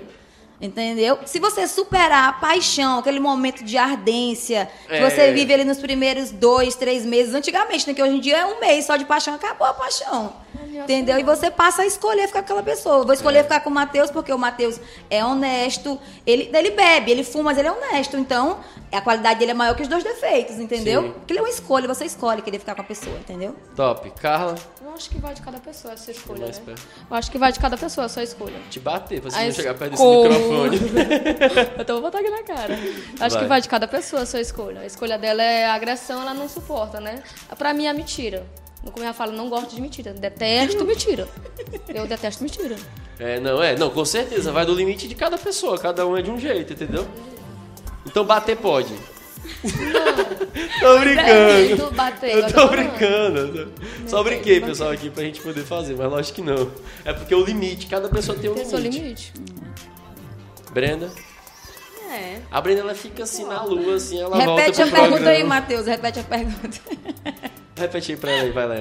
[0.62, 1.20] Entendeu?
[1.26, 5.10] Se você superar a paixão, aquele momento de ardência, que É.
[5.10, 7.94] você vive ali nos primeiros dois, três meses, antigamente, né?
[7.94, 10.34] Que hoje em dia é um mês só de paixão, acabou a paixão.
[10.84, 11.18] Entendeu?
[11.20, 12.98] E você passa a escolher ficar com aquela pessoa.
[12.98, 16.00] Eu vou escolher ficar com o Matheus porque o Matheus é honesto.
[16.26, 18.18] Ele, ele bebe, ele fuma, mas ele é honesto.
[18.18, 18.60] Então,
[18.92, 21.02] a qualidade dele é maior que os dois defeitos, entendeu?
[21.04, 21.14] Sim.
[21.24, 23.56] Aquilo é uma escolha, você escolhe querer ficar com a pessoa, entendeu?
[23.76, 24.10] Top.
[24.22, 26.76] Carla, Eu acho que vai de cada pessoa essa escolha, né?
[27.10, 28.56] Eu acho que vai de cada pessoa essa escolha.
[28.70, 30.80] te bater pra você A não chegar perto desse microfone.
[31.80, 32.74] então vou botar aqui na cara.
[33.20, 33.44] Acho Vai.
[33.44, 34.82] que vai de cada pessoa a sua escolha.
[34.82, 37.22] A escolha dela é a agressão, ela não suporta, né?
[37.58, 38.46] Pra mim é mentira.
[38.86, 40.14] No começo ela fala, não gosto de mentira.
[40.14, 41.28] Detesto mentira.
[41.90, 42.76] Eu detesto mentira.
[43.20, 46.22] É, não, é, não, com certeza, vai do limite de cada pessoa, cada um é
[46.22, 47.08] de um jeito, entendeu?
[48.06, 48.94] Então bater pode.
[50.80, 51.78] tô brincando.
[51.78, 53.74] Tu bateu, Eu eu tô tô brincando.
[54.08, 56.72] Só brinquei, pessoal, aqui pra gente poder fazer, mas lógico que não.
[57.04, 59.02] É porque o limite, cada pessoa tem um Tem seu limite.
[59.02, 59.34] limite.
[60.72, 61.10] Brenda?
[62.12, 62.40] É.
[62.52, 65.32] A Brenda ela fica assim na lua, assim, ela volta repete pro a pergunta programa.
[65.32, 65.86] aí, Matheus.
[65.88, 66.80] Repete a pergunta.
[67.78, 68.76] Repete aí pra ela aí, vai lá.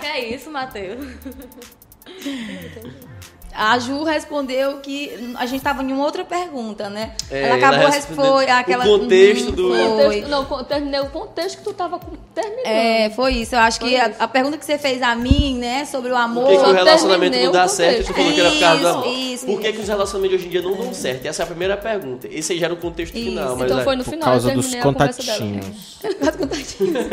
[0.00, 0.98] Que é isso, Matheus?
[3.52, 7.12] A Ju respondeu que a gente estava em uma outra pergunta, né?
[7.30, 10.22] É, ela acabou ela foi o aquela contexto Uhum, do- foi.
[10.22, 12.64] Contexto- não, terminei o contexto que tu tava com- terminando.
[12.66, 13.54] É, foi isso.
[13.56, 14.16] Eu acho que Foi a, isso.
[14.22, 16.44] a pergunta que você fez a mim, né, sobre o amor.
[16.44, 18.06] Por que, que o relacionamento não o dá certo?
[18.06, 19.06] Tu falou que era por causa do Isso, amor.
[19.08, 19.76] isso, Por que, isso.
[19.76, 21.26] que os relacionamentos hoje em dia não dão certo?
[21.26, 22.28] Essa é a primeira pergunta.
[22.30, 23.30] Esse aí já era o contexto Isso.
[23.30, 23.84] final, mas então vai.
[23.84, 25.38] foi no Por final, causa eu dos terminei a conversa dela.
[25.38, 25.98] contatinhos.
[26.28, 27.06] As contatinhas.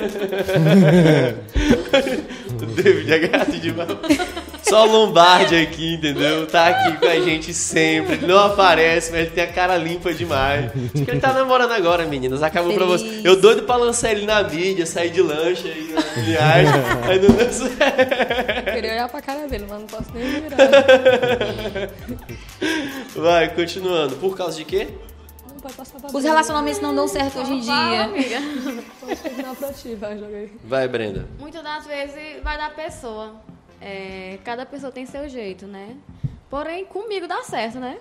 [2.62, 3.90] O David é gato demais.
[4.68, 6.27] Só o Lombardi aqui, entendeu?
[6.52, 8.14] Tá aqui com a gente sempre.
[8.14, 10.66] Ele não aparece, mas ele tem a cara limpa demais.
[10.94, 12.42] Acho que ele tá namorando agora, meninas.
[12.44, 13.04] Acabou pra você.
[13.06, 13.26] Feliz.
[13.26, 16.74] Eu doido pra lançar ele na mídia, sair de lancha aí na viagem.
[17.08, 18.74] aí não deu certo.
[18.74, 20.58] Queria olhar pra cara dele, mas não posso nem virar.
[23.16, 24.16] Vai, continuando.
[24.18, 24.88] Por causa de quê?
[25.50, 28.04] Não pode passar pra Os relacionamentos não dão certo hoje em dia.
[28.04, 28.38] amiga.
[29.58, 30.50] Pra ti, vai, joga.
[30.66, 31.26] Vai, Brenda.
[31.40, 33.34] Muitas das vezes vai da pessoa.
[33.82, 35.96] É, cada pessoa tem seu jeito, né?
[36.50, 37.98] Porém, comigo dá certo, né?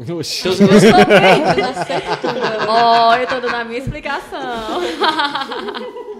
[0.16, 0.46] Oxi.
[0.46, 2.40] Eu sou bem, eu aceito tudo.
[2.68, 4.80] Ó, eu tô dando a minha explicação.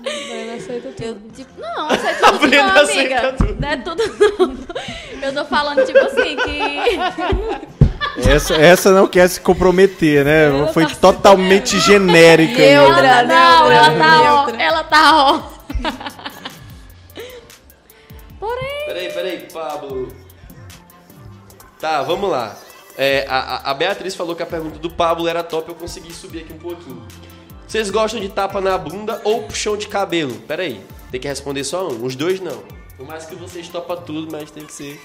[0.02, 1.04] Brenda aceita tudo.
[1.04, 3.32] Eu, tipo, não, aceito tudo não, aceita amiga.
[3.32, 3.56] tudo.
[3.60, 5.22] Não é tudo não.
[5.22, 7.68] Eu tô falando, tipo assim, que...
[8.28, 10.72] Essa, essa não quer se comprometer, né?
[10.72, 12.60] Foi totalmente genérica.
[12.60, 12.74] aí.
[12.74, 13.22] Neutra.
[13.22, 15.42] não, ela tá ó, ela tá ó.
[18.40, 20.08] Porém, Peraí, peraí, Pablo.
[21.80, 22.56] Tá, vamos lá.
[22.96, 26.40] É, a, a- Beatriz falou que a pergunta do Pablo era top, eu consegui subir
[26.40, 27.06] aqui um pouquinho.
[27.66, 30.34] Vocês gostam de tapa na bunda ou puxão de cabelo?
[30.48, 32.04] Peraí, tem que responder só um.
[32.04, 32.62] Os dois não.
[32.96, 35.00] Por mais que vocês topam tudo, mas tem que ser.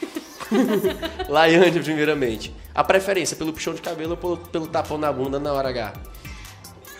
[1.30, 2.56] Laiane, primeiramente.
[2.74, 5.94] A preferência pelo puxão de cabelo ou pelo, pelo tapão na bunda na hora H?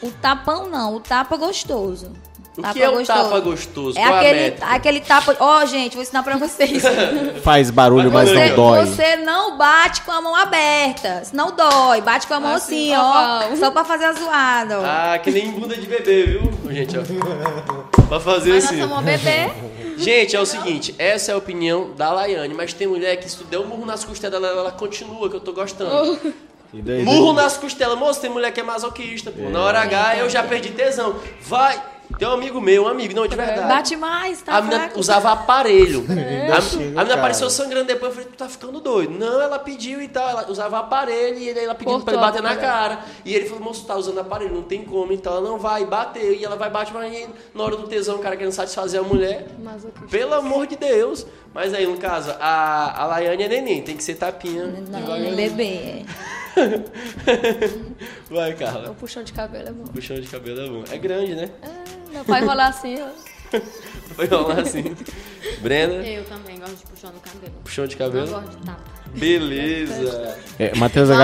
[0.02, 2.12] O tapão não, o tapa gostoso.
[2.56, 3.98] O Tapa que é o tapa gostoso?
[3.98, 5.36] É Qual aquele, aquele tapa.
[5.40, 6.84] Ó, gente, vou ensinar pra vocês.
[7.44, 8.86] Faz barulho, mas Você, não dói.
[8.86, 11.24] você não bate com a mão aberta.
[11.26, 12.02] Senão dói.
[12.02, 13.56] Bate com a mão assim, Assim, ó.
[13.56, 14.84] Só pra fazer a zoada, ó.
[14.86, 16.54] Ah, que nem bunda de bebê, viu?
[16.72, 18.02] Gente, ó.
[18.08, 18.82] Pra fazer mas nós assim.
[18.82, 19.50] somos um bebê.
[19.98, 23.38] Gente, é o seguinte, essa é a opinião da Laiane, mas tem mulher que se
[23.38, 26.20] tu der um murro nas costelas dela, ela continua, que eu tô gostando.
[26.74, 29.50] E daí- Murro nas costelas, moço, tem mulher que é masoquista, pô.
[29.50, 31.16] Na hora H eu já perdi tesão.
[31.42, 31.80] Vai!
[32.18, 33.68] Tem um amigo meu, um amigo, não, de verdade.
[33.68, 35.00] Bate mais, tá a menina fraco.
[35.00, 36.06] usava aparelho.
[36.54, 37.14] A, chega, a menina cara.
[37.16, 39.18] apareceu sangrando depois, eu falei, tu tá ficando doido.
[39.18, 42.42] Não, ela pediu e tal, ela usava aparelho e ela pediu pra ele Cortou bater
[42.42, 43.00] na cara.
[43.26, 45.12] E ele falou, moço, tá usando aparelho, não tem como.
[45.12, 46.34] Então ela não vai, bateu.
[46.34, 49.04] E ela vai, bate, mas aí, na hora do tesão, o cara querendo satisfazer a
[49.04, 49.48] mulher.
[49.64, 50.08] Masoquista.
[50.08, 51.26] Pelo amor de Deus.
[51.54, 54.66] Mas aí, no caso, a, a Laiane é neném, tem que ser tapinha.
[54.90, 56.04] Não, é bebê.
[58.30, 58.92] Vai, Carla.
[58.92, 59.84] O puxão de cabelo é bom.
[59.86, 60.84] Puxão de cabelo é bom.
[60.92, 61.50] É grande, né?
[61.62, 63.08] É, meu pai rolar assim, ó.
[64.16, 64.96] Foi rolar assim.
[65.62, 67.54] Brenda, Eu também gosto de puxão no cabelo.
[67.64, 68.28] puxão de Não cabelo.
[68.28, 68.82] gosto de tapa.
[69.16, 70.38] Beleza.
[70.58, 71.24] É, Matheus, a, uma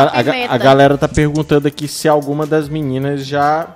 [0.52, 3.76] a a galera tá perguntando aqui se alguma das meninas já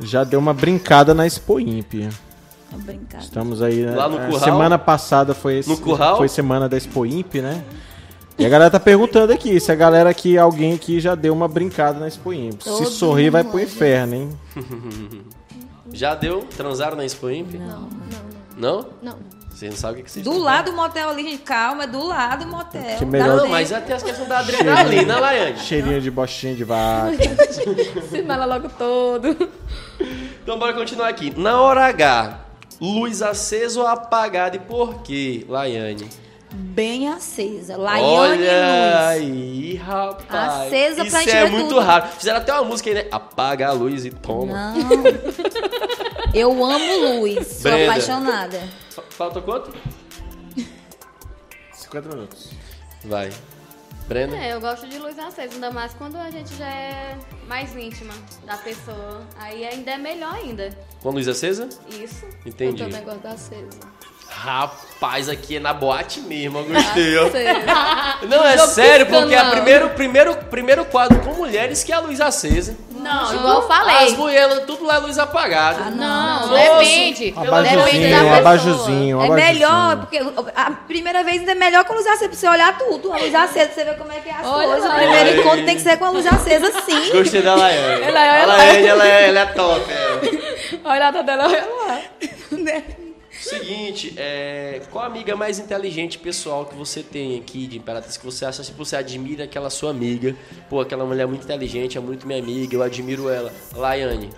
[0.00, 1.92] já deu uma brincada na Expo Imp.
[2.70, 3.22] Tá brincando.
[3.22, 3.94] Estamos aí, né?
[3.96, 4.40] Lá no a curral?
[4.40, 6.16] Semana passada foi esse- No curral?
[6.18, 7.62] foi semana da Expo Imp, né?
[8.38, 11.48] E a galera tá perguntando aqui se a galera aqui, alguém aqui já deu uma
[11.48, 12.62] brincada na Expo Imp.
[12.62, 14.38] Se sorrir vai pro inferno, hein?
[15.90, 16.40] Já deu?
[16.54, 17.54] Transaram na Expo Imp?
[17.54, 17.88] Não, não,
[18.56, 18.86] Não?
[19.02, 19.38] não.
[19.50, 21.86] Você não sabe o que vocês Do estão lado do motel ali, gente, calma, é
[21.88, 22.96] do lado do motel.
[22.98, 25.58] Que melhor- Não, mas até as questões da adrenalina, Laiane.
[25.58, 27.10] Cheirinho de bostinha de vaca.
[28.08, 29.34] Se mala logo todo.
[30.44, 31.32] Então bora continuar aqui.
[31.36, 32.38] Na hora H,
[32.80, 36.06] luz acesa ou apagada e por quê, Laiane?
[36.50, 37.76] Bem acesa.
[37.76, 38.46] Laiane Olha Luz.
[39.08, 40.66] aí, rapaz.
[40.66, 41.80] Acesa pra Isso é ver muito tudo.
[41.80, 42.08] raro.
[42.08, 43.06] Fizeram até uma música aí, né?
[43.12, 44.72] Apaga a luz e toma.
[44.72, 44.88] Não.
[46.34, 47.46] Eu amo luz.
[47.46, 47.90] Sou Brenda.
[47.92, 48.68] apaixonada.
[48.90, 49.72] Fa- Falta quanto?
[51.72, 52.50] 50 minutos.
[53.04, 53.30] Vai.
[54.06, 54.36] Brenda?
[54.36, 57.14] É, eu gosto de luz acesa, ainda mais quando a gente já é
[57.46, 58.14] mais íntima
[58.46, 59.22] da pessoa.
[59.38, 60.70] Aí ainda é melhor ainda.
[61.02, 61.68] Com luz acesa?
[61.90, 62.24] Isso.
[62.46, 62.82] Entendi.
[62.82, 63.68] Eu também gosto da acesa.
[64.30, 67.18] Rapaz, aqui é na boate mesmo, eu gostei.
[67.18, 67.64] Acesa.
[68.28, 71.92] Não, é Jogo sério, piscando, porque é o primeiro, primeiro, primeiro quadro com mulheres que
[71.92, 72.76] é a luz acesa.
[72.90, 74.16] Não, igual eu As falei.
[74.16, 75.84] mulheres, tudo lá é luz apagada.
[75.86, 76.54] Ah, Não, Nossa.
[76.62, 77.30] depende.
[77.30, 78.36] Depende Abajuzinho, da um pessoa.
[78.38, 79.52] abajuzinho, um É abajuzinho.
[79.54, 80.18] melhor, porque
[80.54, 83.12] a primeira vez ainda é melhor com a luz acesa, pra você olhar tudo.
[83.12, 84.90] A luz acesa, pra você ver como é que é as Olha coisas.
[84.90, 87.12] O primeiro Olha encontro tem que ser com a luz acesa, sim.
[87.12, 88.02] Gostei da Laiane.
[88.02, 88.62] Ela é- a ela-
[89.08, 89.84] é, ela é top.
[89.92, 90.78] É.
[90.84, 92.00] A olhada dela, olha lá.
[93.48, 98.24] Seguinte, é, qual a amiga mais inteligente pessoal que você tem aqui de Imperatriz que
[98.24, 100.36] você acha, tipo, você admira aquela sua amiga?
[100.68, 103.52] Pô, aquela mulher muito inteligente, é muito minha amiga, eu admiro ela.
[103.74, 104.30] Laiane.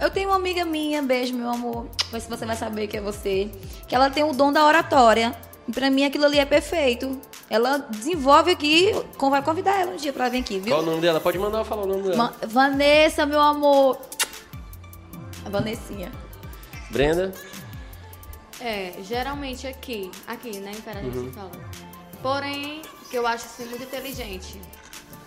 [0.00, 1.86] Eu tenho uma amiga minha, beijo, meu amor.
[2.10, 3.50] Vê se você vai saber que é você.
[3.86, 5.34] Que ela tem o dom da oratória.
[5.68, 7.20] E pra mim aquilo ali é perfeito.
[7.50, 8.92] Ela desenvolve aqui.
[9.18, 10.72] Vai convidar ela um dia pra vir aqui, viu?
[10.72, 11.20] Qual o nome dela?
[11.20, 12.16] Pode mandar eu falar o nome dela.
[12.16, 13.98] Ma- Vanessa, meu amor.
[15.44, 16.10] A Vanessinha.
[16.90, 17.32] Brenda.
[18.60, 21.28] É, geralmente aqui, aqui, né, Imperatriz Uhum.
[21.28, 21.50] que fala.
[22.22, 24.60] Porém, que eu acho assim muito inteligente.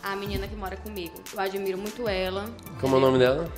[0.03, 1.15] A menina que mora comigo.
[1.33, 2.45] Eu admiro muito ela.
[2.79, 3.49] Como é o nome dela?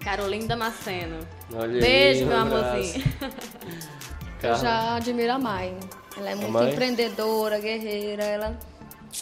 [0.00, 1.18] Carolina Damasceno.
[1.54, 2.66] Olha aí, Beijo, meu um abraço.
[2.68, 3.04] amorzinho.
[4.42, 5.74] Eu já admiro a Mai.
[6.16, 6.70] Ela é muito mãe?
[6.72, 8.22] empreendedora, guerreira.
[8.24, 8.58] Ela.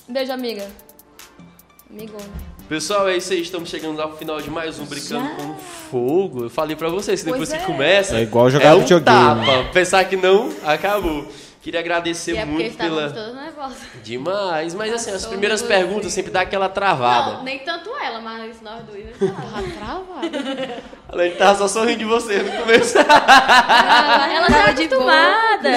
[0.09, 0.69] Beijo, amiga.
[1.91, 2.56] Amigona.
[2.69, 3.43] Pessoal, é isso aí.
[3.43, 5.35] Estamos chegando ao final de mais um Brincando Já?
[5.37, 6.45] com Fogo.
[6.45, 7.73] Eu falei pra vocês que depois Pois que é.
[7.73, 8.17] começa.
[8.17, 9.47] É igual jogar é um videogame.
[9.47, 9.69] Tapa.
[9.73, 11.29] Pensar que não, acabou.
[11.63, 13.13] Queria agradecer E é muito pela.
[14.03, 14.73] Demais.
[14.75, 17.39] Mas assim, as Passou primeiras perguntas sempre dá aquela travada.
[17.39, 19.07] Não, nem tanto ela, mas nós dois.
[19.19, 20.83] Tava travada.
[21.09, 22.99] A gente tava só sorrindo de você no começo.
[22.99, 25.71] ela já é acostumada.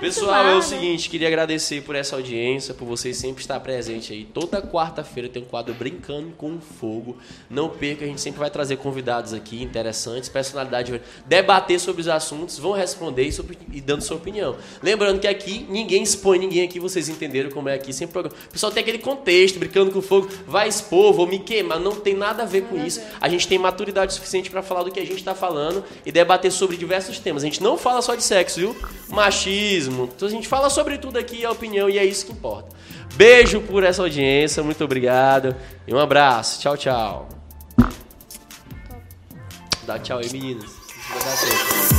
[0.00, 0.62] Pessoal, é o acostumada.
[0.62, 4.24] seguinte, queria agradecer por essa audiência, por vocês sempre estar presente aí.
[4.24, 7.16] Toda quarta-feira tem um quadro Brincando com Fogo.
[7.48, 12.58] Não perca, a gente sempre vai trazer convidados aqui interessantes, personalidade, debater sobre os assuntos,
[12.58, 14.56] vão responder e, sobre- e dando sua opinião.
[14.82, 18.36] Lembrando que aqui ninguém expõe ninguém aqui, vocês entenderam como é aqui sempre programa.
[18.48, 22.14] O pessoal tem aquele contexto, Brincando com Fogo, vai expor, vou me queimar, não tem
[22.14, 23.00] nada a ver com isso.
[23.20, 26.50] A gente tem maturidade suficiente para falar do que a gente está falando e debater
[26.52, 27.42] sobre diversos temas.
[27.42, 28.76] A gente não fala só de sexo, viu?
[29.08, 29.85] Machismo.
[29.88, 32.76] Então a gente fala sobre tudo aqui, a opinião, e é isso que importa.
[33.14, 35.54] Beijo por essa audiência, muito obrigado.
[35.86, 36.60] E um abraço.
[36.60, 37.28] Tchau, tchau.
[39.86, 40.70] Dá tchau aí, meninas.
[41.10, 41.95] Vai dar certo.